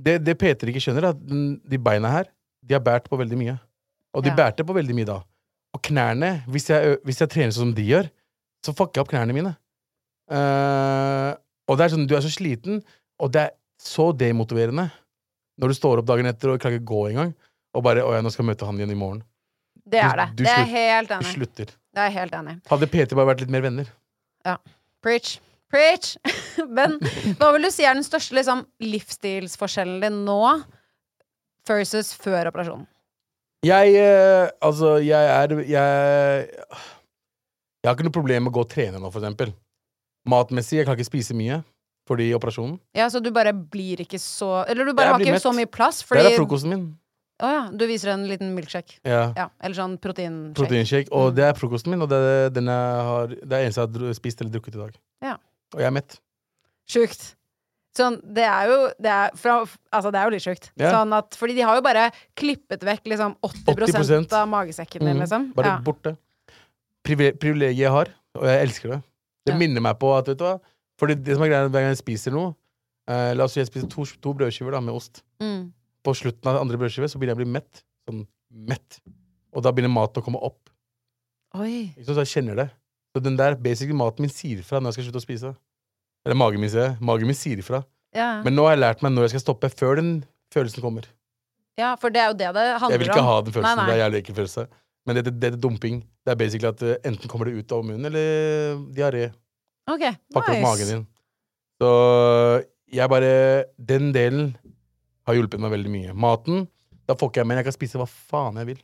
[0.00, 2.30] det, det Peter ikke skjønner, er at de beina her,
[2.64, 3.58] de har båret på veldig mye.
[4.16, 4.36] Og de Ja.
[4.36, 5.18] bærte på veldig mye da.
[5.72, 8.08] Og knærne, hvis jeg, hvis jeg trener sånn som de gjør,
[8.64, 9.54] så fucker jeg opp knærne mine.
[10.30, 11.30] Eh,
[11.68, 12.82] og det er sånn, du er så sliten,
[13.22, 14.88] og det er så demotiverende
[15.60, 17.34] når du står opp dagen etter og klarer ikke å gå engang,
[17.74, 19.22] og bare 'Å ja, nå skal jeg møte han igjen i morgen'.
[19.84, 20.28] Det er det.
[20.36, 21.24] Du det er helt enig.
[21.26, 21.72] Du slutter.
[21.92, 22.60] Det er helt enig.
[22.70, 23.88] Hadde PT bare vært litt mer venner.
[25.02, 25.40] Preach.
[25.72, 26.16] Preach!
[26.76, 26.98] Men
[27.40, 30.38] hva vil du si er den største liksom, livsstilsforskjellen din nå
[31.68, 32.86] versus før operasjonen?
[33.62, 36.48] Jeg eh, Altså, jeg er Jeg
[37.82, 39.54] Jeg har ikke noe problem med å gå og trene nå, for eksempel.
[40.28, 41.62] Matmessig, jeg kan ikke spise mye
[42.08, 42.80] fordi operasjonen.
[42.94, 45.42] Ja, Så du bare blir ikke så Eller du bare Jeg har blir ikke mett.
[45.42, 46.00] så mye plass?
[46.02, 46.98] Det Fordi er frokosten min.
[47.42, 48.98] Å ja, du viser en liten milkshake.
[49.04, 49.32] Ja.
[49.36, 50.54] Ja, eller sånn proteinshake.
[50.54, 51.08] Proteinshake.
[51.10, 51.34] Og Mm.
[51.36, 53.94] det er frokosten min, og det er, den jeg har, det er eneste jeg har
[53.98, 54.98] dru- spist eller drukket i dag.
[55.22, 55.36] Ja.
[55.74, 56.20] Og jeg er mett.
[56.88, 57.34] Sjukt.
[57.96, 60.70] Sånn, det er jo det er, fra, Altså, det er jo litt sjukt.
[60.78, 60.92] Ja.
[60.92, 64.32] Sånn at, fordi de har jo bare klippet vekk liksom 80, 80%.
[64.32, 65.20] av magesekken din, Mhm.
[65.20, 65.54] liksom.
[65.54, 65.78] Bare Ja.
[65.80, 66.16] borte.
[67.04, 68.06] Privi- Privilegiet jeg har,
[68.36, 69.02] og jeg elsker det.
[69.46, 69.58] Det Ja.
[69.58, 70.60] minner meg på at, vet du hva
[71.00, 72.52] Fordi det som er greia hver gang jeg spiser noe
[73.10, 75.22] eh, La oss si jeg spiser to, to brødskiver da, med ost.
[75.42, 75.72] Mm.
[76.04, 77.82] På slutten av andre brødskive så begynner jeg å bli mett.
[78.08, 78.26] Sånn
[78.70, 79.00] mett.
[79.54, 80.70] Og da begynner maten å komme opp.
[81.58, 81.92] Oi.
[82.04, 82.68] Så jeg kjenner det.
[83.12, 85.50] Så den der basically maten min sier ifra når jeg skal slutte å spise.
[86.24, 86.94] Eller magen min, sier.
[87.02, 87.82] Magen min sier ifra.
[88.16, 88.42] Ja.
[88.44, 90.12] Men nå har jeg lært meg når jeg skal stoppe, før den
[90.54, 91.08] følelsen kommer.
[91.80, 92.92] ja, for det er jo det det handler om.
[92.94, 93.76] Jeg vil ikke ha den følelsen.
[93.76, 93.86] Nei, nei.
[93.90, 94.64] Det er jævlig ekkel følelse.
[95.06, 96.02] Men det, det, det dumping.
[96.22, 99.30] Det er basically at eh, enten kommer det ut av munnen, eller diaré.
[99.90, 100.60] Ok, Pakker nice.
[100.60, 101.02] opp magen din.
[101.82, 101.90] Så
[102.92, 103.32] jeg bare
[103.78, 104.52] Den delen
[105.26, 106.14] har hjulpet meg veldig mye.
[106.14, 106.64] Maten,
[107.08, 108.80] da får ikke jeg med jeg kan spise hva faen jeg vil.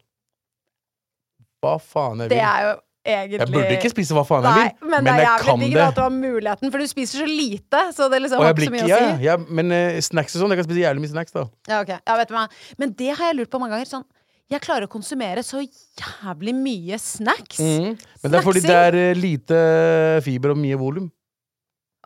[1.63, 2.37] Hva faen jeg vil.
[2.37, 2.75] Det er jo
[3.09, 5.63] egentlig Jeg burde ikke spise hva faen jeg Nei, vil, men, men, er jeg kan
[5.65, 5.81] det.
[5.83, 7.83] at du har muligheten, for du spiser så lite.
[7.97, 9.27] Så det liksom har ikke så mye mye å si.
[9.27, 11.47] ja, Men uh, snacks og sånn, jeg kan spise jævlig mye snacks, da.
[11.71, 11.95] Ja, ok.
[11.99, 12.47] Ja, vet du hva.
[12.83, 13.91] Men det har jeg lurt på mange ganger.
[13.91, 14.07] Sånn,
[14.51, 17.59] jeg klarer å konsumere så jævlig mye snacks.
[17.61, 17.99] Mm.
[18.23, 19.59] Men det er fordi det er eh, lite
[20.25, 21.11] fiber og mye volum.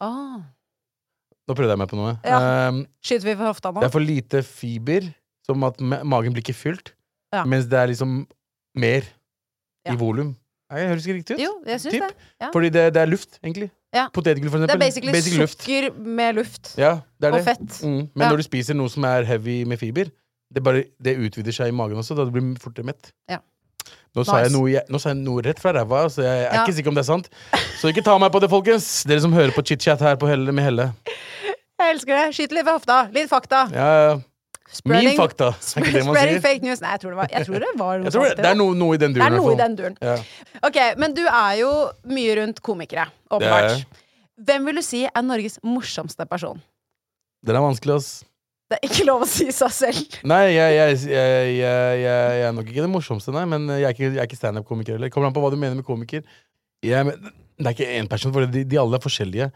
[0.03, 0.41] Åh.
[1.49, 2.15] Nå prøvde jeg meg på noe.
[2.27, 2.69] Ja.
[2.71, 3.83] Um, Skyter vi for hofta nå?
[3.83, 5.09] Det er for lite fiber,
[5.47, 6.95] som at magen blir ikke fylt,
[7.33, 7.45] Ja.
[7.49, 8.27] mens det er liksom
[8.77, 9.03] mer
[9.87, 9.93] Ja.
[9.95, 10.37] i volum.
[10.73, 11.41] Høres ikke riktig ut?
[11.43, 12.15] Jo, jeg synes Typ.
[12.41, 12.49] det.
[12.53, 13.71] Fordi det, det er luft, egentlig.
[13.93, 14.07] Ja.
[14.09, 15.61] Potetgull, for Det er basically Basic luft.
[15.61, 16.75] sukker med luft.
[16.79, 17.45] Ja, det er Og det.
[17.45, 17.83] fett.
[17.85, 18.09] Mm.
[18.15, 20.09] Men når du spiser noe som er heavy med fiber,
[20.53, 23.13] det, bare, det utvider seg i magen også, da du blir fortere mett.
[23.31, 23.39] Ja.
[24.15, 24.53] Nå sa, Nice.
[24.53, 26.63] noe, nå sa jeg noe rett fra ræva, så jeg er Ja.
[26.65, 27.31] ikke sikker om det er sant.
[27.81, 29.05] Så ikke ta meg på det, folkens!
[29.09, 30.91] Dere som hører på chit-chat her på Helle, med Helle.
[31.81, 32.27] Jeg elsker det.
[32.37, 32.99] Skyt litt ved hofta.
[33.13, 33.65] Litt fakta.
[33.73, 34.21] Ja, ja.
[34.89, 36.39] Min fakta, er ikke det man sier?
[36.41, 36.81] fake news.
[36.81, 38.75] Nei, jeg tror det var, jeg tror det var noe tror det, det er noe,
[38.79, 39.33] noe i den Det duren.
[39.33, 39.97] er noe i den duren.
[40.01, 40.15] Ja.
[40.65, 41.73] Ok, men du er jo
[42.09, 43.83] mye rundt komikere, er åpenbart.
[44.47, 46.63] Hvem vil du si er Norges morsomste person?
[47.45, 48.25] Den er vanskelig, ass.
[48.73, 50.17] Det er ikke lov å si seg selv.
[50.25, 54.09] Nei, jeg, jeg, jeg, jeg, er nok ikke den morsomste, nei, men jeg er ikke,
[54.09, 55.13] jeg er ikke standup-komiker heller.
[55.13, 56.23] Kommer an på hva du mener med komiker.
[56.83, 57.13] Jeg,
[57.61, 59.51] det er ikke én person, for de, de alle er forskjellige.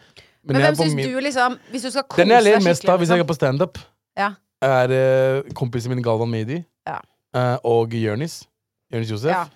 [0.47, 3.01] Men, hvem syns min- du liksom Hvis du skal kose Den jeg ler mest av
[3.01, 3.25] hvis jeg liksom.
[3.25, 3.81] er på standup,
[4.21, 4.29] Ja.
[4.63, 7.01] er uh, kompisen min Galvan Mehidi Ja.
[7.35, 8.45] uh, og Jonis.
[8.93, 9.33] Jonis Josef.
[9.33, 9.47] Ja.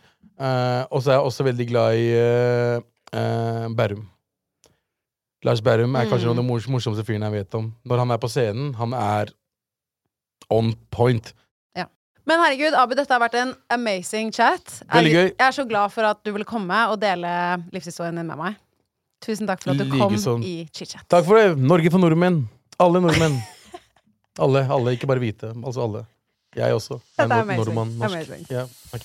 [0.41, 4.07] Uh, og så er jeg også veldig glad i uh, Bærum.
[5.47, 6.35] Lars Bærum er kanskje Mm.
[6.37, 7.71] noen av de morsomste fyrene jeg vet om.
[7.89, 9.31] Når han er på scenen, han er
[10.51, 11.33] on point.
[12.31, 14.77] Men herregud, Abu, dette har vært en amazing chat.
[14.93, 15.25] Veldig gøy.
[15.33, 17.31] Jeg er så glad for at du ville komme og dele
[17.75, 18.61] livshistorien din med meg.
[19.25, 20.37] Tusen takk for at du kom Likeså.
[20.47, 21.03] i chit-chat.
[21.11, 21.59] Takk for det!
[21.59, 22.45] Norge for nordmenn.
[22.81, 23.41] Alle nordmenn.
[24.47, 25.51] alle, alle, ikke bare hvite.
[25.59, 26.05] Altså alle.
[26.57, 27.01] Jeg også.
[27.19, 28.33] Jeg er nordmann, norsk.
[28.53, 29.05] Ja, takk.